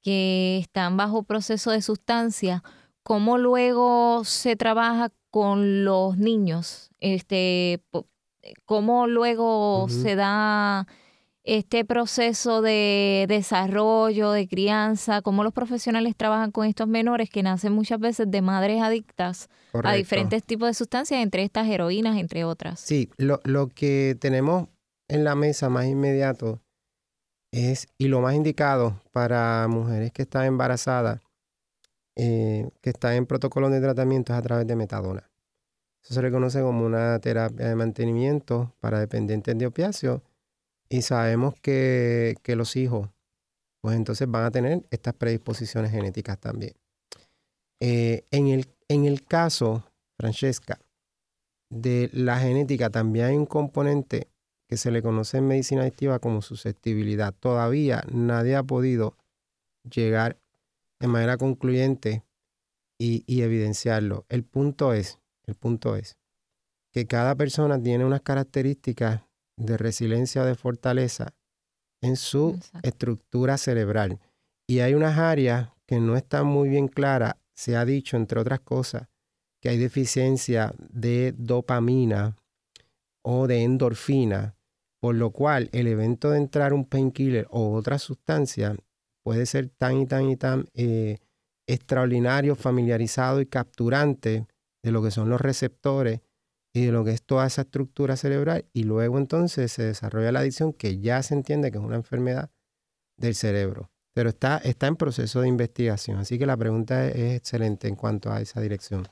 que 0.05 0.59
están 0.59 0.97
bajo 0.97 1.23
proceso 1.23 1.71
de 1.71 1.81
sustancia, 1.81 2.63
cómo 3.01 3.39
luego 3.39 4.23
se 4.23 4.55
trabaja 4.55 5.11
con 5.31 5.83
los 5.83 6.15
niños, 6.19 6.91
este, 6.99 7.81
cómo 8.65 9.07
luego 9.07 9.87
se 9.89 10.15
da 10.15 10.85
este 11.43 11.85
proceso 11.85 12.61
de 12.61 13.25
desarrollo, 13.27 14.29
de 14.29 14.47
crianza, 14.47 15.23
cómo 15.23 15.43
los 15.43 15.53
profesionales 15.53 16.15
trabajan 16.15 16.51
con 16.51 16.67
estos 16.67 16.87
menores 16.87 17.31
que 17.31 17.41
nacen 17.41 17.73
muchas 17.73 17.99
veces 17.99 18.29
de 18.29 18.43
madres 18.43 18.83
adictas 18.83 19.49
a 19.83 19.93
diferentes 19.93 20.43
tipos 20.43 20.67
de 20.67 20.75
sustancias, 20.75 21.19
entre 21.19 21.41
estas 21.41 21.67
heroínas, 21.67 22.17
entre 22.17 22.43
otras. 22.43 22.79
Sí, 22.79 23.09
lo, 23.17 23.39
lo 23.43 23.69
que 23.69 24.15
tenemos 24.19 24.67
en 25.07 25.23
la 25.23 25.33
mesa 25.33 25.69
más 25.69 25.87
inmediato 25.87 26.61
es, 27.55 27.87
y 27.97 28.09
lo 28.09 28.19
más 28.19 28.35
indicado 28.35 29.01
para 29.13 29.67
mujeres 29.69 30.11
que 30.11 30.23
están 30.23 30.45
embarazadas, 30.45 31.21
eh, 32.17 32.69
que 32.81 32.89
están 32.89 33.13
en 33.13 33.25
protocolo 33.25 33.69
de 33.69 33.79
tratamiento 33.79 34.33
es 34.33 34.39
a 34.39 34.41
través 34.41 34.67
de 34.67 34.75
metadona. 34.75 35.29
Eso 36.03 36.13
se 36.13 36.21
le 36.21 36.31
conoce 36.31 36.61
como 36.61 36.85
una 36.85 37.17
terapia 37.19 37.69
de 37.69 37.75
mantenimiento 37.75 38.73
para 38.81 38.99
dependientes 38.99 39.57
de 39.57 39.65
opiáceos 39.65 40.21
y 40.89 41.01
sabemos 41.01 41.55
que, 41.61 42.35
que 42.43 42.57
los 42.57 42.75
hijos, 42.75 43.09
pues 43.81 43.95
entonces 43.95 44.29
van 44.29 44.43
a 44.43 44.51
tener 44.51 44.85
estas 44.91 45.13
predisposiciones 45.13 45.91
genéticas 45.91 46.37
también. 46.37 46.73
Eh, 47.79 48.25
en, 48.31 48.47
el, 48.47 48.67
en 48.89 49.05
el 49.05 49.25
caso, 49.25 49.85
Francesca, 50.17 50.79
de 51.69 52.09
la 52.11 52.37
genética 52.37 52.89
también 52.89 53.25
hay 53.27 53.35
un 53.35 53.45
componente 53.45 54.27
que 54.67 54.77
se 54.77 54.91
le 54.91 55.01
conoce 55.01 55.37
en 55.37 55.47
medicina 55.47 55.81
adictiva 55.81 56.19
como 56.19 56.41
susceptibilidad. 56.41 57.33
Todavía 57.33 58.03
nadie 58.11 58.55
ha 58.55 58.63
podido 58.63 59.15
llegar 59.83 60.39
de 60.99 61.07
manera 61.07 61.37
concluyente 61.37 62.23
y, 62.97 63.23
y, 63.27 63.41
evidenciarlo. 63.41 64.25
El 64.29 64.43
punto 64.43 64.93
es, 64.93 65.19
el 65.45 65.55
punto 65.55 65.95
es 65.95 66.17
que 66.91 67.05
cada 67.05 67.35
persona 67.35 67.81
tiene 67.81 68.05
unas 68.05 68.21
características 68.21 69.21
de 69.57 69.77
resiliencia 69.77 70.41
o 70.41 70.45
de 70.45 70.55
fortaleza 70.55 71.33
en 72.01 72.15
su 72.15 72.59
estructura 72.83 73.57
cerebral. 73.57 74.19
Y 74.67 74.79
hay 74.79 74.93
unas 74.93 75.17
áreas 75.17 75.69
que 75.85 75.99
no 75.99 76.15
están 76.15 76.47
muy 76.47 76.69
bien 76.69 76.87
claras. 76.87 77.35
Se 77.53 77.75
ha 77.75 77.85
dicho, 77.85 78.17
entre 78.17 78.39
otras 78.39 78.61
cosas, 78.61 79.07
que 79.61 79.69
hay 79.69 79.77
deficiencia 79.77 80.73
de 80.77 81.33
dopamina 81.37 82.35
o 83.23 83.47
de 83.47 83.63
endorfina, 83.63 84.54
por 85.05 85.13
lo 85.13 85.29
cual 85.29 85.69
el 85.71 85.85
evento 85.85 86.31
de 86.31 86.39
entrar 86.39 86.73
un 86.73 86.83
painkiller 86.83 87.45
o 87.51 87.73
otra 87.73 87.99
sustancia 87.99 88.75
puede 89.23 89.45
ser 89.45 89.69
tan 89.69 89.99
y 89.99 90.07
tan 90.07 90.31
y 90.31 90.35
tan 90.35 90.65
eh, 90.73 91.19
extraordinario, 91.67 92.55
familiarizado 92.55 93.39
y 93.39 93.45
capturante 93.45 94.47
de 94.81 94.91
lo 94.91 95.03
que 95.03 95.11
son 95.11 95.29
los 95.29 95.39
receptores 95.39 96.21
y 96.73 96.87
de 96.87 96.91
lo 96.91 97.05
que 97.05 97.11
es 97.11 97.21
toda 97.21 97.45
esa 97.45 97.61
estructura 97.61 98.17
cerebral 98.17 98.65
y 98.73 98.85
luego 98.85 99.19
entonces 99.19 99.71
se 99.71 99.83
desarrolla 99.83 100.31
la 100.31 100.39
adicción 100.39 100.73
que 100.73 100.97
ya 100.97 101.21
se 101.21 101.35
entiende 101.35 101.69
que 101.69 101.77
es 101.77 101.83
una 101.83 101.97
enfermedad 101.97 102.49
del 103.15 103.35
cerebro. 103.35 103.91
Pero 104.15 104.29
está, 104.29 104.57
está 104.57 104.87
en 104.87 104.95
proceso 104.95 105.41
de 105.41 105.49
investigación, 105.49 106.17
así 106.17 106.39
que 106.39 106.47
la 106.47 106.57
pregunta 106.57 107.07
es 107.07 107.35
excelente 107.35 107.87
en 107.87 107.95
cuanto 107.95 108.31
a 108.31 108.41
esa 108.41 108.59
dirección. 108.59 109.07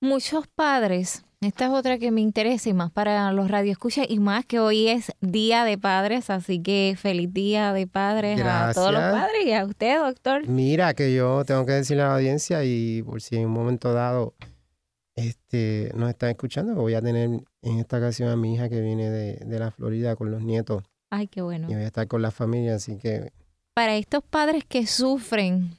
Muchos 0.00 0.46
padres, 0.46 1.24
esta 1.40 1.66
es 1.66 1.70
otra 1.70 1.98
que 1.98 2.10
me 2.10 2.20
interesa 2.20 2.68
y 2.68 2.74
más 2.74 2.90
para 2.90 3.32
los 3.32 3.50
radioescuchas 3.50 4.06
y 4.08 4.18
más 4.18 4.44
que 4.44 4.58
hoy 4.58 4.88
es 4.88 5.12
Día 5.20 5.64
de 5.64 5.78
Padres, 5.78 6.28
así 6.28 6.62
que 6.62 6.96
feliz 6.98 7.32
Día 7.32 7.72
de 7.72 7.86
Padres 7.86 8.40
a 8.42 8.72
todos 8.74 8.92
los 8.92 9.00
padres 9.00 9.46
y 9.46 9.52
a 9.52 9.64
usted, 9.64 9.98
doctor. 9.98 10.46
Mira, 10.48 10.92
que 10.94 11.14
yo 11.14 11.44
tengo 11.44 11.64
que 11.64 11.72
decirle 11.72 12.02
a 12.02 12.08
la 12.08 12.14
audiencia 12.16 12.64
y 12.64 13.02
por 13.02 13.22
si 13.22 13.36
en 13.36 13.46
un 13.46 13.52
momento 13.52 13.92
dado 13.92 14.34
este, 15.14 15.90
nos 15.94 16.10
están 16.10 16.30
escuchando, 16.30 16.74
voy 16.74 16.94
a 16.94 17.00
tener 17.00 17.30
en 17.62 17.78
esta 17.78 17.96
ocasión 17.98 18.28
a 18.28 18.36
mi 18.36 18.54
hija 18.54 18.68
que 18.68 18.80
viene 18.82 19.10
de, 19.10 19.58
la 19.58 19.70
Florida 19.70 20.14
con 20.14 20.30
los 20.30 20.42
nietos. 20.42 20.82
Ay, 21.10 21.26
qué 21.26 21.40
bueno. 21.40 21.70
Y 21.70 21.74
voy 21.74 21.84
a 21.84 21.86
estar 21.86 22.06
con 22.06 22.20
la 22.20 22.30
familia, 22.30 22.74
así 22.74 22.98
que... 22.98 23.32
Para 23.74 23.96
estos 23.96 24.22
padres 24.22 24.64
que 24.66 24.86
sufren 24.86 25.78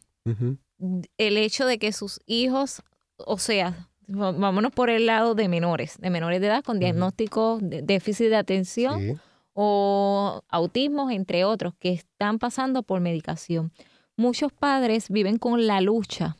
el 1.18 1.38
hecho 1.38 1.66
de 1.66 1.78
que 1.78 1.92
sus 1.92 2.20
hijos, 2.26 2.82
o 3.18 3.38
sea, 3.38 3.87
vámonos 4.08 4.72
por 4.72 4.90
el 4.90 5.06
lado 5.06 5.36
de 5.36 5.48
menores, 5.48 5.98
de 6.00 6.10
menores 6.10 6.42
de 6.42 6.48
edad 6.48 6.64
con 6.64 6.80
diagnósticos 6.80 7.62
de 7.62 7.82
déficit 7.82 8.30
de 8.30 8.38
atención 8.38 9.22
o 9.54 10.44
autismo, 10.50 11.12
entre 11.12 11.44
otros, 11.44 11.74
que 11.80 11.92
están 11.92 12.40
pasando 12.40 12.84
por 12.84 13.02
medicación. 13.02 13.72
Muchos 14.16 14.54
padres 14.54 15.10
viven 15.10 15.38
con 15.38 15.68
la 15.68 15.82
lucha 15.82 16.38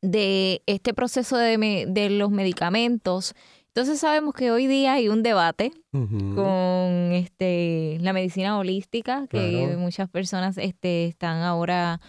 de 0.00 0.62
este 0.66 0.94
proceso 0.94 1.36
de, 1.36 1.86
de, 1.88 2.10
los 2.10 2.30
medicamentos. 2.30 3.34
Entonces 3.68 4.00
sabemos 4.00 4.34
que 4.34 4.50
hoy 4.50 4.66
día 4.66 4.94
hay 4.94 5.08
un 5.08 5.22
debate 5.22 5.72
con 5.92 7.12
este, 7.12 7.98
la 8.00 8.12
medicina 8.12 8.58
holística, 8.58 9.26
que 9.28 9.76
muchas 9.78 10.08
personas 10.08 10.58
este, 10.58 11.06
están 11.06 11.42
ahora 11.42 12.00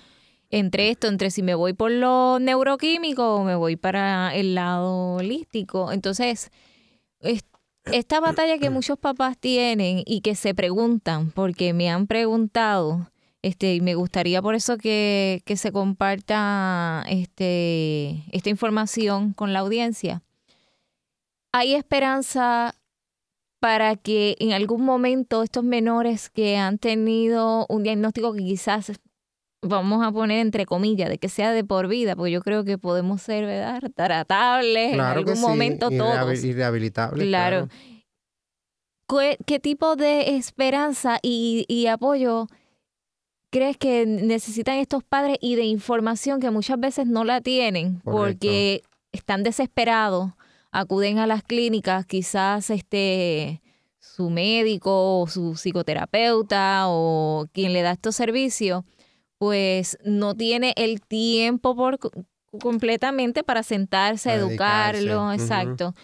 entre 0.49 0.89
esto, 0.89 1.07
entre 1.07 1.31
si 1.31 1.43
me 1.43 1.55
voy 1.55 1.73
por 1.73 1.91
lo 1.91 2.39
neuroquímico 2.39 3.35
o 3.35 3.43
me 3.43 3.55
voy 3.55 3.75
para 3.75 4.35
el 4.35 4.55
lado 4.55 5.15
holístico. 5.15 5.91
Entonces, 5.91 6.51
esta 7.85 8.19
batalla 8.19 8.57
que 8.57 8.69
muchos 8.69 8.97
papás 8.97 9.37
tienen 9.37 10.03
y 10.05 10.21
que 10.21 10.35
se 10.35 10.53
preguntan, 10.55 11.31
porque 11.31 11.73
me 11.73 11.89
han 11.89 12.07
preguntado, 12.07 13.11
este, 13.41 13.75
y 13.75 13.81
me 13.81 13.95
gustaría 13.95 14.41
por 14.41 14.55
eso 14.55 14.77
que, 14.77 15.41
que 15.45 15.55
se 15.55 15.71
comparta 15.71 17.05
este, 17.07 18.23
esta 18.31 18.49
información 18.49 19.33
con 19.33 19.53
la 19.53 19.59
audiencia. 19.59 20.23
¿Hay 21.51 21.73
esperanza 21.73 22.75
para 23.59 23.95
que 23.95 24.35
en 24.39 24.53
algún 24.53 24.83
momento 24.83 25.43
estos 25.43 25.63
menores 25.63 26.29
que 26.29 26.57
han 26.57 26.77
tenido 26.77 27.65
un 27.69 27.83
diagnóstico 27.83 28.33
que 28.33 28.43
quizás 28.43 28.91
vamos 29.61 30.05
a 30.05 30.11
poner 30.11 30.39
entre 30.39 30.65
comillas, 30.65 31.09
de 31.09 31.17
que 31.17 31.29
sea 31.29 31.51
de 31.51 31.63
por 31.63 31.87
vida, 31.87 32.15
porque 32.15 32.31
yo 32.31 32.41
creo 32.41 32.63
que 32.63 32.77
podemos 32.77 33.21
ser, 33.21 33.45
¿verdad? 33.45 33.81
Tratables 33.95 34.93
en 34.93 35.01
algún 35.01 35.39
momento 35.41 35.89
todos. 35.89 36.43
Y 36.43 36.53
rehabilitables. 36.53 37.27
Claro. 37.27 37.67
¿Qué, 39.45 39.59
tipo 39.59 39.95
de 39.95 40.35
esperanza 40.35 41.17
y, 41.23 41.65
y 41.67 41.87
apoyo 41.87 42.47
crees 43.49 43.77
que 43.77 44.05
necesitan 44.05 44.77
estos 44.77 45.03
padres 45.03 45.37
y 45.41 45.55
de 45.55 45.63
información 45.63 46.39
que 46.39 46.51
muchas 46.51 46.79
veces 46.79 47.07
no 47.07 47.23
la 47.23 47.41
tienen 47.41 48.01
porque 48.01 48.83
están 49.11 49.43
desesperados, 49.43 50.31
acuden 50.71 51.17
a 51.17 51.27
las 51.27 51.43
clínicas, 51.43 52.05
quizás 52.05 52.69
este 52.69 53.61
su 53.99 54.29
médico 54.29 55.21
o 55.21 55.27
su 55.27 55.55
psicoterapeuta 55.55 56.85
o 56.87 57.47
quien 57.51 57.73
le 57.73 57.81
da 57.81 57.91
estos 57.91 58.15
servicios, 58.15 58.83
pues 59.39 59.97
no 60.03 60.35
tiene 60.35 60.73
el 60.75 61.01
tiempo 61.01 61.75
por 61.75 61.97
completamente 62.61 63.43
para 63.43 63.63
sentarse, 63.63 64.33
educarlo, 64.33 65.31
exacto. 65.31 65.95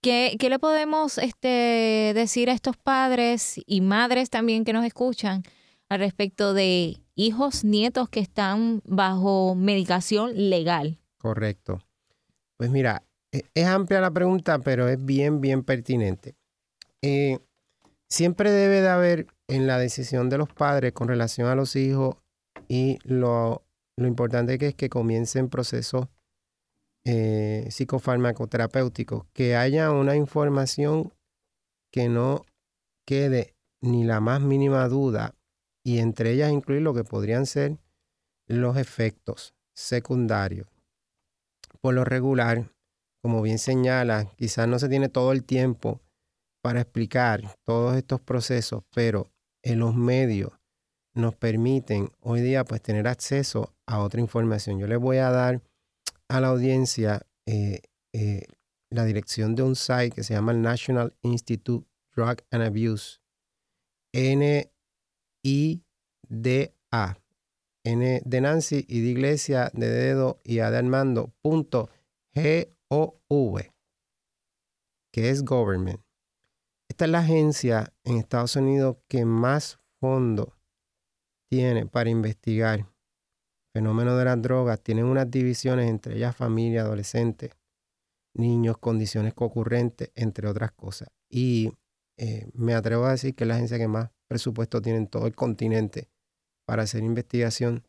¿Qué, 0.00 0.36
le 0.38 0.58
podemos 0.58 1.18
este, 1.18 2.12
decir 2.14 2.50
a 2.50 2.52
estos 2.52 2.76
padres 2.76 3.60
y 3.66 3.80
madres 3.80 4.30
también 4.30 4.64
que 4.64 4.72
nos 4.72 4.84
escuchan 4.84 5.42
al 5.88 5.98
respecto 5.98 6.54
de 6.54 6.98
hijos, 7.14 7.64
nietos 7.64 8.08
que 8.10 8.20
están 8.20 8.82
bajo 8.84 9.54
medicación 9.54 10.50
legal? 10.50 10.98
Correcto. 11.18 11.82
Pues 12.58 12.70
mira, 12.70 13.02
e, 13.32 13.44
es 13.54 13.66
amplia 13.66 14.00
la 14.00 14.10
pregunta, 14.10 14.58
pero 14.58 14.88
es 14.88 15.02
bien, 15.02 15.40
bien 15.40 15.64
pertinente. 15.64 16.36
Eh, 17.00 17.38
siempre 18.08 18.50
debe 18.50 18.82
de 18.82 18.88
haber 18.88 19.26
en 19.48 19.66
la 19.66 19.78
decisión 19.78 20.28
de 20.28 20.38
los 20.38 20.52
padres 20.52 20.92
con 20.92 21.08
relación 21.08 21.48
a 21.48 21.54
los 21.54 21.76
hijos 21.76 22.16
y 22.68 22.98
lo, 23.04 23.64
lo 23.96 24.06
importante 24.06 24.58
que 24.58 24.68
es 24.68 24.74
que 24.74 24.88
comiencen 24.88 25.48
procesos 25.48 26.08
eh, 27.06 27.66
psicofarmacoterapéuticos, 27.70 29.26
que 29.32 29.56
haya 29.56 29.90
una 29.90 30.16
información 30.16 31.12
que 31.92 32.08
no 32.08 32.46
quede 33.06 33.54
ni 33.82 34.04
la 34.04 34.20
más 34.20 34.40
mínima 34.40 34.88
duda 34.88 35.34
y 35.84 35.98
entre 35.98 36.32
ellas 36.32 36.50
incluir 36.50 36.80
lo 36.80 36.94
que 36.94 37.04
podrían 37.04 37.44
ser 37.44 37.78
los 38.48 38.78
efectos 38.78 39.54
secundarios. 39.74 40.66
Por 41.80 41.94
lo 41.94 42.04
regular, 42.04 42.70
como 43.22 43.42
bien 43.42 43.58
señala, 43.58 44.34
quizás 44.36 44.66
no 44.66 44.78
se 44.78 44.88
tiene 44.88 45.10
todo 45.10 45.32
el 45.32 45.44
tiempo 45.44 46.00
para 46.62 46.80
explicar 46.80 47.54
todos 47.64 47.96
estos 47.96 48.22
procesos, 48.22 48.84
pero 48.94 49.30
en 49.62 49.80
los 49.80 49.94
medios 49.94 50.52
nos 51.14 51.34
permiten 51.36 52.10
hoy 52.20 52.40
día 52.40 52.64
pues 52.64 52.82
tener 52.82 53.06
acceso 53.06 53.72
a 53.86 54.00
otra 54.00 54.20
información. 54.20 54.78
Yo 54.78 54.86
les 54.86 54.98
voy 54.98 55.18
a 55.18 55.30
dar 55.30 55.62
a 56.28 56.40
la 56.40 56.48
audiencia 56.48 57.26
eh, 57.46 57.80
eh, 58.12 58.46
la 58.90 59.04
dirección 59.04 59.54
de 59.54 59.62
un 59.62 59.76
site 59.76 60.10
que 60.10 60.24
se 60.24 60.34
llama 60.34 60.52
el 60.52 60.60
National 60.62 61.14
Institute 61.22 61.86
Drug 62.14 62.38
and 62.50 62.62
Abuse. 62.64 63.20
N-I-D-A. 64.12 64.68
N 67.86 68.22
de 68.24 68.40
Nancy 68.40 68.86
y 68.88 69.02
de 69.02 69.08
Iglesia, 69.08 69.70
de 69.74 69.90
Dedo 69.90 70.40
y 70.42 70.60
A 70.60 70.70
de 70.70 70.78
Armando. 70.78 71.34
Punto 71.42 71.90
G-O-V. 72.34 73.72
Que 75.12 75.28
es 75.28 75.44
Government. 75.44 76.00
Esta 76.88 77.04
es 77.04 77.10
la 77.10 77.18
agencia 77.18 77.92
en 78.04 78.16
Estados 78.16 78.56
Unidos 78.56 78.96
que 79.08 79.24
más 79.24 79.78
fondos 80.00 80.63
tiene 81.54 81.86
para 81.86 82.10
investigar 82.10 82.84
fenómeno 83.72 84.16
de 84.16 84.24
las 84.24 84.42
drogas 84.42 84.80
tienen 84.82 85.04
unas 85.04 85.30
divisiones 85.30 85.88
entre 85.88 86.16
ellas 86.16 86.34
familia, 86.34 86.82
adolescentes, 86.82 87.52
niños, 88.34 88.78
condiciones 88.78 89.34
concurrentes, 89.34 90.10
entre 90.16 90.48
otras 90.48 90.72
cosas. 90.72 91.10
Y 91.28 91.72
eh, 92.18 92.48
me 92.54 92.74
atrevo 92.74 93.04
a 93.04 93.12
decir 93.12 93.36
que 93.36 93.44
es 93.44 93.48
la 93.48 93.54
agencia 93.54 93.78
que 93.78 93.86
más 93.86 94.10
presupuesto 94.26 94.82
tiene 94.82 94.98
en 94.98 95.06
todo 95.06 95.28
el 95.28 95.36
continente 95.36 96.10
para 96.66 96.82
hacer 96.82 97.04
investigación 97.04 97.86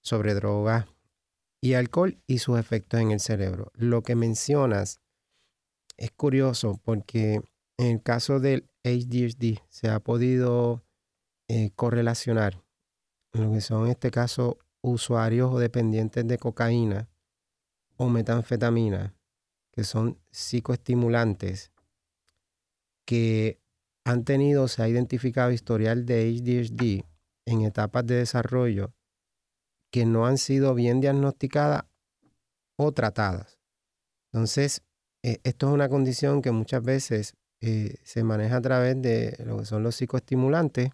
sobre 0.00 0.34
drogas 0.34 0.86
y 1.60 1.74
alcohol 1.74 2.20
y 2.28 2.38
sus 2.38 2.56
efectos 2.56 3.00
en 3.00 3.10
el 3.10 3.18
cerebro. 3.18 3.72
Lo 3.74 4.02
que 4.02 4.14
mencionas 4.14 5.00
es 5.96 6.12
curioso 6.12 6.80
porque 6.84 7.42
en 7.78 7.86
el 7.86 8.02
caso 8.02 8.38
del 8.38 8.70
ADHD 8.84 9.58
se 9.70 9.88
ha 9.88 9.98
podido 9.98 10.84
eh, 11.48 11.72
correlacionar 11.74 12.62
lo 13.32 13.52
que 13.52 13.60
son 13.60 13.84
en 13.84 13.92
este 13.92 14.10
caso 14.10 14.58
usuarios 14.80 15.52
o 15.52 15.58
dependientes 15.58 16.26
de 16.26 16.38
cocaína 16.38 17.08
o 17.96 18.08
metanfetamina, 18.08 19.14
que 19.72 19.84
son 19.84 20.18
psicoestimulantes, 20.30 21.72
que 23.04 23.60
han 24.04 24.24
tenido, 24.24 24.68
se 24.68 24.82
ha 24.82 24.88
identificado 24.88 25.50
historial 25.50 26.06
de 26.06 26.22
ADHD 26.22 27.04
en 27.46 27.62
etapas 27.62 28.06
de 28.06 28.16
desarrollo 28.16 28.92
que 29.90 30.04
no 30.04 30.26
han 30.26 30.38
sido 30.38 30.74
bien 30.74 31.00
diagnosticadas 31.00 31.84
o 32.76 32.92
tratadas. 32.92 33.58
Entonces, 34.32 34.82
eh, 35.22 35.40
esto 35.42 35.68
es 35.68 35.72
una 35.72 35.88
condición 35.88 36.42
que 36.42 36.52
muchas 36.52 36.82
veces 36.82 37.34
eh, 37.60 37.96
se 38.04 38.22
maneja 38.22 38.56
a 38.56 38.60
través 38.60 39.00
de 39.00 39.36
lo 39.44 39.58
que 39.58 39.64
son 39.64 39.82
los 39.82 39.96
psicoestimulantes, 39.96 40.90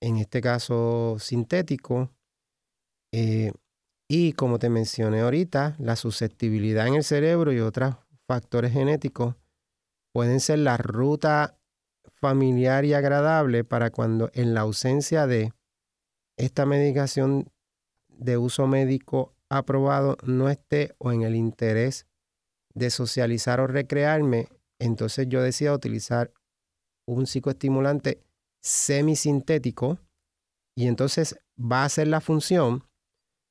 en 0.00 0.16
este 0.16 0.40
caso 0.40 1.16
sintético, 1.18 2.10
eh, 3.12 3.52
y 4.08 4.32
como 4.32 4.58
te 4.58 4.70
mencioné 4.70 5.20
ahorita, 5.20 5.76
la 5.78 5.96
susceptibilidad 5.96 6.86
en 6.88 6.94
el 6.94 7.04
cerebro 7.04 7.52
y 7.52 7.60
otros 7.60 7.96
factores 8.26 8.72
genéticos 8.72 9.36
pueden 10.12 10.40
ser 10.40 10.60
la 10.60 10.76
ruta 10.76 11.58
familiar 12.20 12.84
y 12.84 12.94
agradable 12.94 13.64
para 13.64 13.90
cuando 13.90 14.30
en 14.34 14.54
la 14.54 14.62
ausencia 14.62 15.26
de 15.26 15.52
esta 16.36 16.66
medicación 16.66 17.50
de 18.08 18.36
uso 18.36 18.66
médico 18.66 19.34
aprobado 19.48 20.16
no 20.24 20.48
esté 20.48 20.94
o 20.98 21.12
en 21.12 21.22
el 21.22 21.36
interés 21.36 22.06
de 22.74 22.90
socializar 22.90 23.60
o 23.60 23.66
recrearme, 23.66 24.48
entonces 24.78 25.28
yo 25.28 25.42
decía 25.42 25.72
utilizar 25.72 26.32
un 27.06 27.26
psicoestimulante 27.26 28.22
semisintético 28.62 29.98
y 30.76 30.86
entonces 30.86 31.38
va 31.58 31.82
a 31.82 31.86
hacer 31.86 32.08
la 32.08 32.20
función 32.20 32.84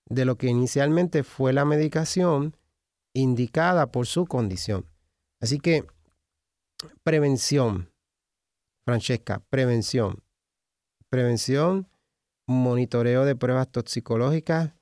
de 0.08 0.26
lo 0.26 0.38
que 0.38 0.48
inicialmente 0.48 1.24
fue 1.24 1.54
la 1.54 1.65
medicación 1.65 2.56
indicada 3.13 3.91
por 3.91 4.08
su 4.08 4.26
condición. 4.26 4.86
Así 5.41 5.60
que 5.60 5.86
prevención, 7.04 7.91
Francesca, 8.86 9.43
prevención. 9.50 10.24
Prevención, 11.10 11.88
monitoreo 12.48 13.26
de 13.26 13.36
pruebas 13.36 13.72
toxicológicas, 13.72 14.74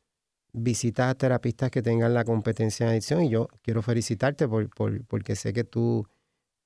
visitas 0.53 1.09
a 1.09 1.15
terapistas 1.15 1.71
que 1.71 1.81
tengan 1.81 2.13
la 2.13 2.23
competencia 2.23 2.85
en 2.85 2.91
adicción. 2.91 3.23
Y 3.23 3.29
yo 3.29 3.47
quiero 3.61 3.81
felicitarte 3.81 4.47
por, 4.47 4.69
porque 5.07 5.35
sé 5.35 5.53
que 5.53 5.63
tú 5.63 6.07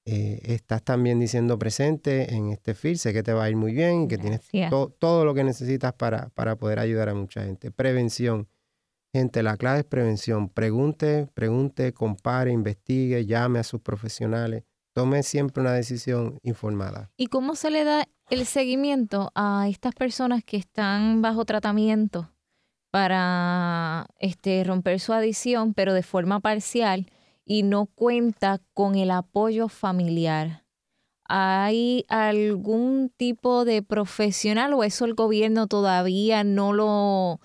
eh, 0.05 0.41
estás 0.45 0.83
también 0.83 1.19
diciendo 1.19 1.59
presente 1.59 2.33
en 2.33 2.49
este 2.49 2.73
film. 2.73 2.95
Sé 2.95 3.13
que 3.13 3.23
te 3.23 3.33
va 3.33 3.43
a 3.43 3.49
ir 3.49 3.55
muy 3.55 3.73
bien 3.73 4.03
y 4.03 4.07
que 4.07 4.17
tienes 4.17 4.41
todo 4.99 5.25
lo 5.25 5.33
que 5.33 5.43
necesitas 5.43 5.93
para, 5.93 6.29
para 6.29 6.55
poder 6.55 6.79
ayudar 6.79 7.09
a 7.09 7.13
mucha 7.13 7.43
gente. 7.43 7.71
Prevención. 7.71 8.47
Gente, 9.13 9.43
la 9.43 9.57
clave 9.57 9.79
es 9.79 9.85
prevención. 9.85 10.49
Pregunte, 10.49 11.27
pregunte, 11.33 11.93
compare, 11.93 12.51
investigue, 12.51 13.25
llame 13.25 13.59
a 13.59 13.63
sus 13.63 13.81
profesionales. 13.81 14.63
Tome 14.93 15.23
siempre 15.23 15.61
una 15.61 15.73
decisión 15.73 16.39
informada. 16.43 17.11
¿Y 17.17 17.27
cómo 17.27 17.55
se 17.55 17.69
le 17.71 17.83
da 17.83 18.07
el 18.29 18.45
seguimiento 18.45 19.31
a 19.35 19.67
estas 19.69 19.93
personas 19.93 20.43
que 20.43 20.57
están 20.57 21.21
bajo 21.21 21.45
tratamiento 21.45 22.31
para 22.91 24.07
este, 24.19 24.63
romper 24.63 24.99
su 24.99 25.13
adicción, 25.13 25.73
pero 25.73 25.93
de 25.93 26.03
forma 26.03 26.39
parcial 26.39 27.07
y 27.51 27.63
no 27.63 27.85
cuenta 27.85 28.61
con 28.73 28.95
el 28.95 29.11
apoyo 29.11 29.67
familiar? 29.67 30.63
¿Hay 31.25 32.05
algún 32.07 33.11
tipo 33.17 33.65
de 33.65 33.83
profesional 33.83 34.73
o 34.73 34.85
eso 34.85 35.03
el 35.03 35.15
gobierno 35.15 35.67
todavía 35.67 36.45
no 36.45 36.71
lo 36.71 37.41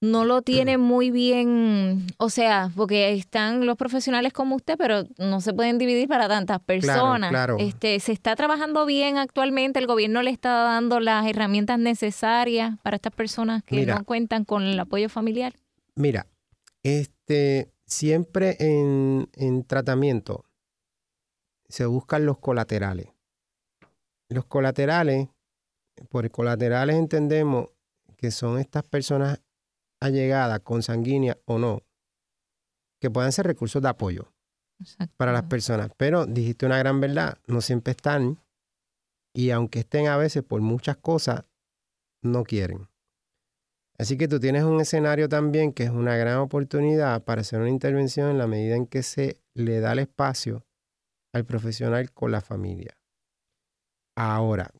no 0.00 0.24
lo 0.24 0.42
tiene 0.42 0.78
muy 0.78 1.10
bien, 1.10 2.06
o 2.16 2.28
sea, 2.30 2.70
porque 2.76 3.12
están 3.12 3.66
los 3.66 3.76
profesionales 3.76 4.32
como 4.32 4.54
usted, 4.54 4.76
pero 4.76 5.04
no 5.18 5.40
se 5.40 5.52
pueden 5.52 5.78
dividir 5.78 6.06
para 6.08 6.28
tantas 6.28 6.60
personas. 6.60 7.30
Claro, 7.30 7.56
Este, 7.58 7.98
se 7.98 8.12
está 8.12 8.36
trabajando 8.36 8.86
bien 8.86 9.16
actualmente, 9.16 9.80
el 9.80 9.86
gobierno 9.88 10.22
le 10.22 10.30
está 10.30 10.50
dando 10.62 11.00
las 11.00 11.26
herramientas 11.26 11.78
necesarias 11.78 12.78
para 12.82 12.96
estas 12.96 13.12
personas 13.12 13.64
que 13.64 13.84
no 13.84 14.04
cuentan 14.04 14.44
con 14.44 14.62
el 14.62 14.78
apoyo 14.78 15.08
familiar. 15.08 15.54
Mira, 15.96 16.26
este 16.84 17.72
siempre 17.92 18.56
en, 18.58 19.28
en 19.34 19.64
tratamiento 19.64 20.44
se 21.68 21.86
buscan 21.86 22.26
los 22.26 22.38
colaterales. 22.38 23.08
Los 24.28 24.46
colaterales, 24.46 25.28
por 26.08 26.28
colaterales 26.30 26.96
entendemos 26.96 27.68
que 28.16 28.30
son 28.30 28.58
estas 28.58 28.82
personas 28.84 29.40
allegada, 30.00 30.58
consanguínea 30.58 31.38
o 31.44 31.58
no, 31.58 31.82
que 33.00 33.10
puedan 33.10 33.32
ser 33.32 33.46
recursos 33.46 33.82
de 33.82 33.88
apoyo 33.88 34.32
para 35.16 35.32
las 35.32 35.44
personas. 35.44 35.90
Pero 35.96 36.26
dijiste 36.26 36.66
una 36.66 36.78
gran 36.78 37.00
verdad, 37.00 37.38
no 37.46 37.60
siempre 37.60 37.92
están 37.92 38.42
y 39.34 39.50
aunque 39.50 39.80
estén 39.80 40.08
a 40.08 40.16
veces 40.16 40.42
por 40.42 40.60
muchas 40.60 40.96
cosas, 40.96 41.44
no 42.22 42.44
quieren 42.44 42.88
Así 43.98 44.16
que 44.16 44.28
tú 44.28 44.40
tienes 44.40 44.64
un 44.64 44.80
escenario 44.80 45.28
también 45.28 45.72
que 45.72 45.84
es 45.84 45.90
una 45.90 46.16
gran 46.16 46.38
oportunidad 46.38 47.22
para 47.24 47.42
hacer 47.42 47.60
una 47.60 47.68
intervención 47.68 48.30
en 48.30 48.38
la 48.38 48.46
medida 48.46 48.76
en 48.76 48.86
que 48.86 49.02
se 49.02 49.40
le 49.54 49.80
da 49.80 49.92
el 49.92 50.00
espacio 50.00 50.64
al 51.32 51.44
profesional 51.44 52.12
con 52.12 52.32
la 52.32 52.40
familia. 52.40 52.98
Ahora, 54.16 54.70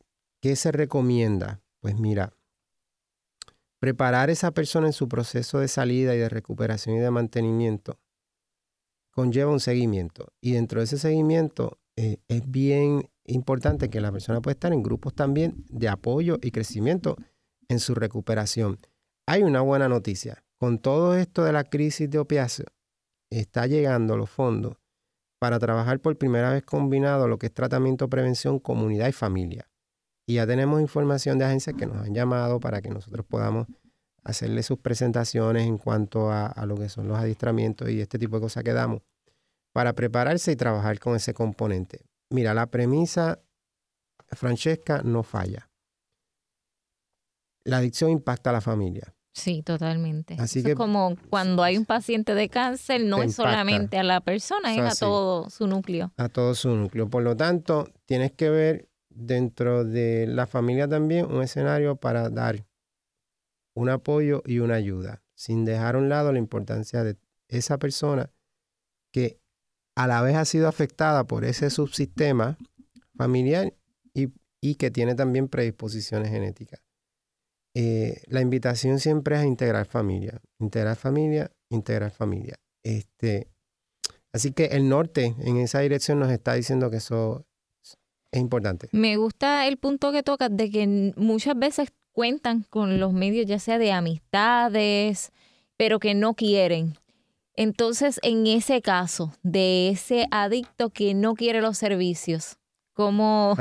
¿qué 0.41 0.55
se 0.55 0.71
recomienda? 0.71 1.61
Pues 1.79 1.99
mira, 1.99 2.33
preparar 3.79 4.29
a 4.29 4.31
esa 4.31 4.51
persona 4.51 4.87
en 4.87 4.93
su 4.93 5.09
proceso 5.09 5.59
de 5.59 5.67
salida 5.67 6.15
y 6.15 6.19
de 6.19 6.29
recuperación 6.29 6.95
y 6.95 6.99
de 6.99 7.11
mantenimiento 7.11 7.99
conlleva 9.11 9.51
un 9.51 9.59
seguimiento. 9.59 10.33
Y 10.41 10.53
dentro 10.53 10.79
de 10.79 10.85
ese 10.85 10.97
seguimiento 10.97 11.79
eh, 11.95 12.17
es 12.27 12.49
bien 12.49 13.09
importante 13.25 13.89
que 13.89 14.01
la 14.01 14.11
persona 14.11 14.41
pueda 14.41 14.53
estar 14.53 14.73
en 14.73 14.83
grupos 14.83 15.13
también 15.13 15.65
de 15.69 15.87
apoyo 15.87 16.39
y 16.41 16.51
crecimiento 16.51 17.15
en 17.67 17.79
su 17.79 17.95
recuperación. 17.95 18.79
Hay 19.25 19.43
una 19.43 19.61
buena 19.61 19.87
noticia. 19.87 20.43
Con 20.57 20.79
todo 20.79 21.15
esto 21.15 21.45
de 21.45 21.53
la 21.53 21.63
crisis 21.63 22.09
de 22.09 22.19
opiáceos, 22.19 22.69
está 23.29 23.67
llegando 23.67 24.17
los 24.17 24.29
fondos 24.29 24.77
para 25.39 25.59
trabajar 25.59 25.99
por 25.99 26.17
primera 26.17 26.51
vez 26.51 26.63
combinado 26.63 27.27
lo 27.27 27.37
que 27.37 27.47
es 27.47 27.53
tratamiento, 27.53 28.09
prevención, 28.09 28.59
comunidad 28.59 29.07
y 29.07 29.13
familia. 29.13 29.69
Y 30.27 30.35
ya 30.35 30.47
tenemos 30.47 30.81
información 30.81 31.37
de 31.37 31.45
agencias 31.45 31.75
que 31.77 31.85
nos 31.85 31.97
han 31.97 32.13
llamado 32.13 32.59
para 32.59 32.81
que 32.81 32.89
nosotros 32.89 33.25
podamos 33.25 33.67
hacerle 34.23 34.61
sus 34.63 34.79
presentaciones 34.79 35.67
en 35.67 35.77
cuanto 35.77 36.29
a, 36.29 36.47
a 36.47 36.65
lo 36.65 36.75
que 36.75 36.89
son 36.89 37.07
los 37.07 37.17
adiestramientos 37.17 37.89
y 37.89 38.01
este 38.01 38.19
tipo 38.19 38.37
de 38.37 38.41
cosas 38.41 38.63
que 38.63 38.73
damos 38.73 39.01
para 39.73 39.93
prepararse 39.93 40.51
y 40.51 40.55
trabajar 40.55 40.99
con 40.99 41.15
ese 41.15 41.33
componente. 41.33 42.05
Mira, 42.29 42.53
la 42.53 42.67
premisa, 42.67 43.41
Francesca, 44.31 45.01
no 45.03 45.23
falla. 45.23 45.69
La 47.65 47.77
adicción 47.77 48.09
impacta 48.11 48.49
a 48.49 48.53
la 48.53 48.61
familia. 48.61 49.13
Sí, 49.35 49.63
totalmente. 49.63 50.35
Así 50.39 50.59
Eso 50.59 50.65
que- 50.67 50.71
es 50.73 50.77
como 50.77 51.15
cuando 51.29 51.63
hay 51.63 51.77
un 51.77 51.85
paciente 51.85 52.35
de 52.35 52.49
cáncer, 52.49 53.03
no 53.03 53.23
es 53.23 53.33
solamente 53.33 53.97
a 53.97 54.03
la 54.03 54.21
persona, 54.21 54.75
es 54.75 54.79
a 54.79 54.99
todo 54.99 55.49
su 55.49 55.65
núcleo. 55.65 56.13
a 56.17 56.29
todo 56.29 56.53
su 56.53 56.69
núcleo. 56.69 57.09
Por 57.09 57.23
lo 57.23 57.35
tanto, 57.35 57.89
tienes 58.05 58.31
que 58.31 58.49
ver 58.49 58.89
dentro 59.09 59.85
de 59.85 60.27
la 60.27 60.45
familia 60.45 60.87
también 60.87 61.25
un 61.25 61.41
escenario 61.41 61.95
para 61.95 62.29
dar 62.29 62.65
un 63.75 63.89
apoyo 63.89 64.43
y 64.45 64.59
una 64.59 64.75
ayuda, 64.75 65.23
sin 65.33 65.65
dejar 65.65 65.95
a 65.95 65.97
un 65.99 66.09
lado 66.09 66.31
la 66.31 66.37
importancia 66.39 67.03
de 67.03 67.17
esa 67.47 67.77
persona 67.79 68.31
que 69.11 69.39
a 69.95 70.05
la 70.07 70.21
vez 70.21 70.35
ha 70.35 70.45
sido 70.45 70.67
afectada 70.67 71.23
por 71.25 71.43
ese 71.45 71.69
subsistema 71.71 72.57
familiar 73.15 73.73
y, 74.13 74.29
y 74.61 74.75
que 74.75 74.91
tiene 74.91 75.15
también 75.15 75.47
predisposiciones 75.47 76.29
genéticas. 76.29 76.81
Eh, 77.75 78.21
la 78.27 78.41
invitación 78.41 78.99
siempre 78.99 79.35
es 79.35 79.41
a 79.41 79.45
integrar 79.45 79.85
familia, 79.85 80.39
integrar 80.59 80.95
familia, 80.95 81.51
integrar 81.69 82.11
familia. 82.11 82.55
Este, 82.83 83.47
Así 84.33 84.51
que 84.51 84.65
el 84.65 84.89
norte 84.89 85.35
en 85.39 85.57
esa 85.57 85.79
dirección 85.79 86.19
nos 86.19 86.31
está 86.31 86.55
diciendo 86.55 86.89
que 86.89 86.97
eso 86.97 87.45
es 88.31 88.41
importante. 88.41 88.89
Me 88.91 89.15
gusta 89.15 89.67
el 89.67 89.77
punto 89.77 90.11
que 90.11 90.23
tocas 90.23 90.49
de 90.51 90.71
que 90.71 91.13
muchas 91.15 91.57
veces 91.57 91.89
cuentan 92.11 92.63
con 92.63 92.99
los 92.99 93.13
medios, 93.13 93.45
ya 93.45 93.59
sea 93.59 93.77
de 93.77 93.91
amistades, 93.91 95.31
pero 95.77 95.99
que 95.99 96.15
no 96.15 96.33
quieren. 96.33 96.97
Entonces, 97.55 98.19
en 98.23 98.47
ese 98.47 98.81
caso, 98.81 99.31
de 99.43 99.89
ese 99.89 100.25
adicto 100.31 100.89
que 100.89 101.13
no 101.13 101.35
quiere 101.35 101.61
los 101.61 101.77
servicios, 101.77 102.57
¿cómo, 102.93 103.55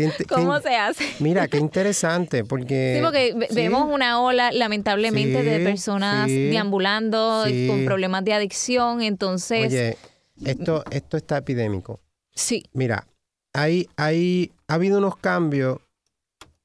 Qué 0.00 0.06
inte- 0.06 0.24
qué 0.24 0.34
cómo 0.34 0.58
se 0.60 0.76
hace? 0.76 1.04
Mira, 1.18 1.46
qué 1.48 1.58
interesante, 1.68 2.44
porque... 2.44 2.94
Sí, 2.96 3.02
porque 3.04 3.46
sí, 3.50 3.54
vemos 3.54 3.92
una 3.92 4.20
ola, 4.22 4.50
lamentablemente, 4.52 5.42
de 5.42 5.60
personas 5.60 6.30
sí, 6.30 6.48
deambulando 6.48 7.44
con 7.66 7.84
problemas 7.84 8.24
de 8.24 8.32
adicción. 8.34 9.02
Entonces, 9.02 9.66
Oye, 9.66 9.96
esto, 10.44 10.84
esto 10.90 11.16
está 11.16 11.36
epidémico. 11.38 12.00
sí, 12.32 12.64
Mira, 12.72 13.06
hay, 13.52 13.88
hay, 13.96 14.52
ha 14.68 14.74
habido 14.74 14.98
unos 14.98 15.16
cambios 15.16 15.78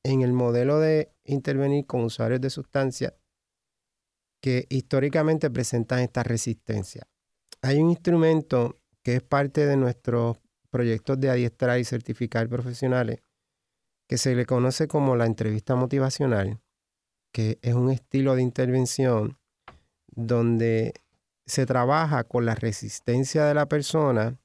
en 0.03 0.21
el 0.21 0.31
modelo 0.31 0.79
de 0.79 1.09
intervenir 1.25 1.85
con 1.85 2.03
usuarios 2.03 2.39
de 2.39 2.49
sustancias 2.49 3.13
que 4.41 4.65
históricamente 4.69 5.49
presentan 5.49 5.99
esta 5.99 6.23
resistencia. 6.23 7.07
Hay 7.61 7.79
un 7.79 7.89
instrumento 7.89 8.77
que 9.03 9.15
es 9.15 9.23
parte 9.23 9.65
de 9.65 9.75
nuestros 9.75 10.37
proyectos 10.69 11.19
de 11.19 11.29
adiestrar 11.29 11.79
y 11.79 11.83
certificar 11.85 12.47
profesionales 12.47 13.19
que 14.07 14.17
se 14.17 14.35
le 14.35 14.45
conoce 14.45 14.87
como 14.87 15.15
la 15.15 15.25
entrevista 15.25 15.75
motivacional, 15.75 16.59
que 17.33 17.59
es 17.61 17.73
un 17.73 17.91
estilo 17.91 18.35
de 18.35 18.41
intervención 18.41 19.37
donde 20.07 20.93
se 21.45 21.65
trabaja 21.65 22.23
con 22.23 22.45
la 22.45 22.55
resistencia 22.55 23.45
de 23.45 23.53
la 23.53 23.67
persona, 23.67 24.39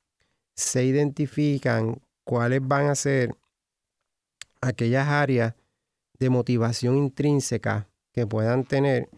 se 0.57 0.85
identifican 0.85 2.01
cuáles 2.25 2.61
van 2.67 2.89
a 2.89 2.95
ser 2.95 3.35
aquellas 4.61 5.09
áreas 5.09 5.55
de 6.19 6.31
motivación 6.31 6.97
intrínseca 6.97 7.89
que 8.13 8.27
puedan 8.27 8.65
tener 8.65 9.09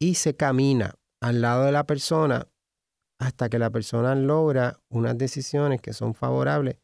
y 0.00 0.14
se 0.14 0.34
camina 0.34 0.94
al 1.20 1.42
lado 1.42 1.64
de 1.64 1.72
la 1.72 1.84
persona 1.84 2.48
hasta 3.20 3.48
que 3.48 3.58
la 3.58 3.70
persona 3.70 4.14
logra 4.14 4.80
unas 4.88 5.16
decisiones 5.16 5.80
que 5.80 5.92
son 5.92 6.14
favorables 6.14 6.78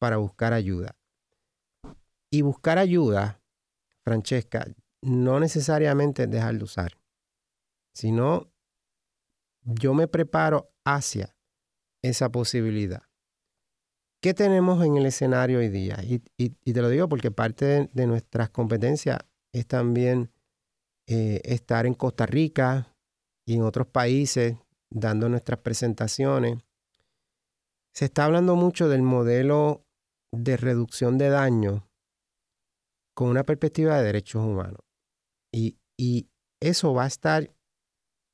para 0.00 0.16
buscar 0.16 0.52
ayuda. 0.52 0.96
Y 2.34 2.42
buscar 2.42 2.78
ayuda, 2.78 3.40
Francesca, 4.02 4.66
no 5.02 5.38
necesariamente 5.38 6.24
es 6.24 6.30
dejar 6.32 6.58
de 6.58 6.64
usar, 6.64 6.98
sino 7.94 8.50
yo 9.62 9.94
me 9.94 10.08
preparo 10.08 10.74
hacia 10.84 11.36
esa 12.02 12.32
posibilidad. 12.32 13.04
¿Qué 14.20 14.34
tenemos 14.34 14.84
en 14.84 14.96
el 14.96 15.06
escenario 15.06 15.60
hoy 15.60 15.68
día? 15.68 16.00
Y, 16.02 16.18
te 16.18 16.82
lo 16.82 16.88
digo 16.88 17.08
porque 17.08 17.30
parte 17.30 17.66
de, 17.66 17.90
de 17.92 18.06
nuestras 18.08 18.50
competencias 18.50 19.20
es 19.52 19.68
también 19.68 20.32
eh, 21.06 21.40
estar 21.44 21.86
en 21.86 21.94
Costa 21.94 22.26
Rica 22.26 22.96
y 23.46 23.54
en 23.54 23.62
otros 23.62 23.86
países 23.86 24.56
dando 24.90 25.28
nuestras 25.28 25.60
presentaciones. 25.60 26.58
Se 27.92 28.06
está 28.06 28.24
hablando 28.24 28.56
mucho 28.56 28.88
del 28.88 29.02
modelo 29.02 29.86
de 30.32 30.56
reducción 30.56 31.16
de 31.16 31.28
daño 31.28 31.88
con 33.14 33.28
una 33.28 33.44
perspectiva 33.44 33.98
de 33.98 34.04
derechos 34.04 34.42
humanos. 34.42 34.80
Y, 35.52 35.78
y 35.96 36.28
eso 36.60 36.92
va 36.92 37.04
a 37.04 37.08
estar 37.08 37.50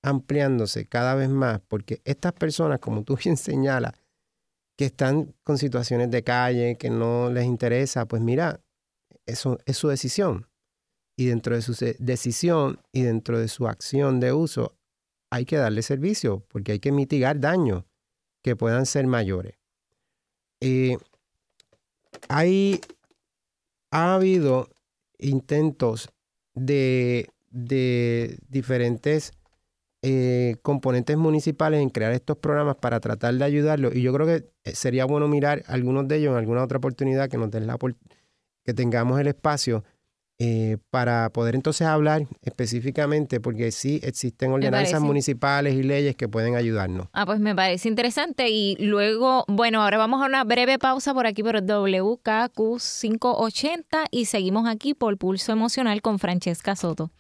ampliándose 0.02 0.86
cada 0.86 1.14
vez 1.14 1.28
más 1.28 1.60
porque 1.68 2.00
estas 2.04 2.32
personas, 2.32 2.80
como 2.80 3.04
tú 3.04 3.16
bien 3.22 3.36
señalas, 3.36 3.92
que 4.76 4.86
están 4.86 5.34
con 5.44 5.58
situaciones 5.58 6.10
de 6.10 6.24
calle, 6.24 6.78
que 6.78 6.88
no 6.88 7.30
les 7.30 7.44
interesa, 7.44 8.06
pues 8.06 8.22
mira, 8.22 8.60
eso 9.26 9.58
es 9.66 9.76
su 9.76 9.88
decisión. 9.88 10.48
Y 11.18 11.26
dentro 11.26 11.54
de 11.54 11.60
su 11.60 11.74
decisión 11.98 12.80
y 12.90 13.02
dentro 13.02 13.38
de 13.38 13.48
su 13.48 13.68
acción 13.68 14.20
de 14.20 14.32
uso, 14.32 14.74
hay 15.30 15.44
que 15.44 15.56
darle 15.56 15.82
servicio 15.82 16.46
porque 16.48 16.72
hay 16.72 16.80
que 16.80 16.92
mitigar 16.92 17.40
daños 17.40 17.84
que 18.42 18.56
puedan 18.56 18.86
ser 18.86 19.06
mayores. 19.06 19.58
Eh, 20.62 20.96
hay, 22.28 22.80
ha 23.90 24.14
habido 24.14 24.68
intentos 25.18 26.10
de, 26.54 27.30
de 27.50 28.38
diferentes 28.48 29.32
eh, 30.02 30.56
componentes 30.62 31.16
municipales 31.18 31.82
en 31.82 31.90
crear 31.90 32.12
estos 32.12 32.38
programas 32.38 32.76
para 32.76 33.00
tratar 33.00 33.34
de 33.34 33.44
ayudarlos. 33.44 33.94
Y 33.94 34.02
yo 34.02 34.12
creo 34.14 34.26
que 34.26 34.50
eh, 34.64 34.74
sería 34.74 35.04
bueno 35.04 35.28
mirar 35.28 35.62
algunos 35.66 36.08
de 36.08 36.16
ellos 36.16 36.32
en 36.32 36.38
alguna 36.38 36.64
otra 36.64 36.78
oportunidad 36.78 37.28
que 37.28 37.36
nos 37.36 37.50
den 37.50 37.66
la 37.66 37.76
que 38.64 38.74
tengamos 38.74 39.20
el 39.20 39.26
espacio 39.26 39.84
eh, 40.42 40.78
para 40.88 41.28
poder 41.28 41.54
entonces 41.54 41.86
hablar 41.86 42.22
específicamente, 42.40 43.40
porque 43.40 43.70
sí 43.72 44.00
existen 44.02 44.50
ordenanzas 44.50 45.02
municipales 45.02 45.74
y 45.74 45.82
leyes 45.82 46.16
que 46.16 46.28
pueden 46.28 46.56
ayudarnos. 46.56 47.08
Ah, 47.12 47.26
pues 47.26 47.40
me 47.40 47.54
parece 47.54 47.90
interesante. 47.90 48.48
Y 48.48 48.74
luego, 48.76 49.44
bueno, 49.48 49.82
ahora 49.82 49.98
vamos 49.98 50.22
a 50.22 50.26
una 50.26 50.44
breve 50.44 50.78
pausa 50.78 51.12
por 51.12 51.26
aquí 51.26 51.42
por 51.42 51.60
WKQ 51.60 52.80
580 53.00 54.06
y 54.10 54.24
seguimos 54.24 54.66
aquí 54.66 54.94
por 54.94 55.18
Pulso 55.18 55.52
Emocional 55.52 56.00
con 56.00 56.18
Francesca 56.18 56.74
Soto. 56.74 57.10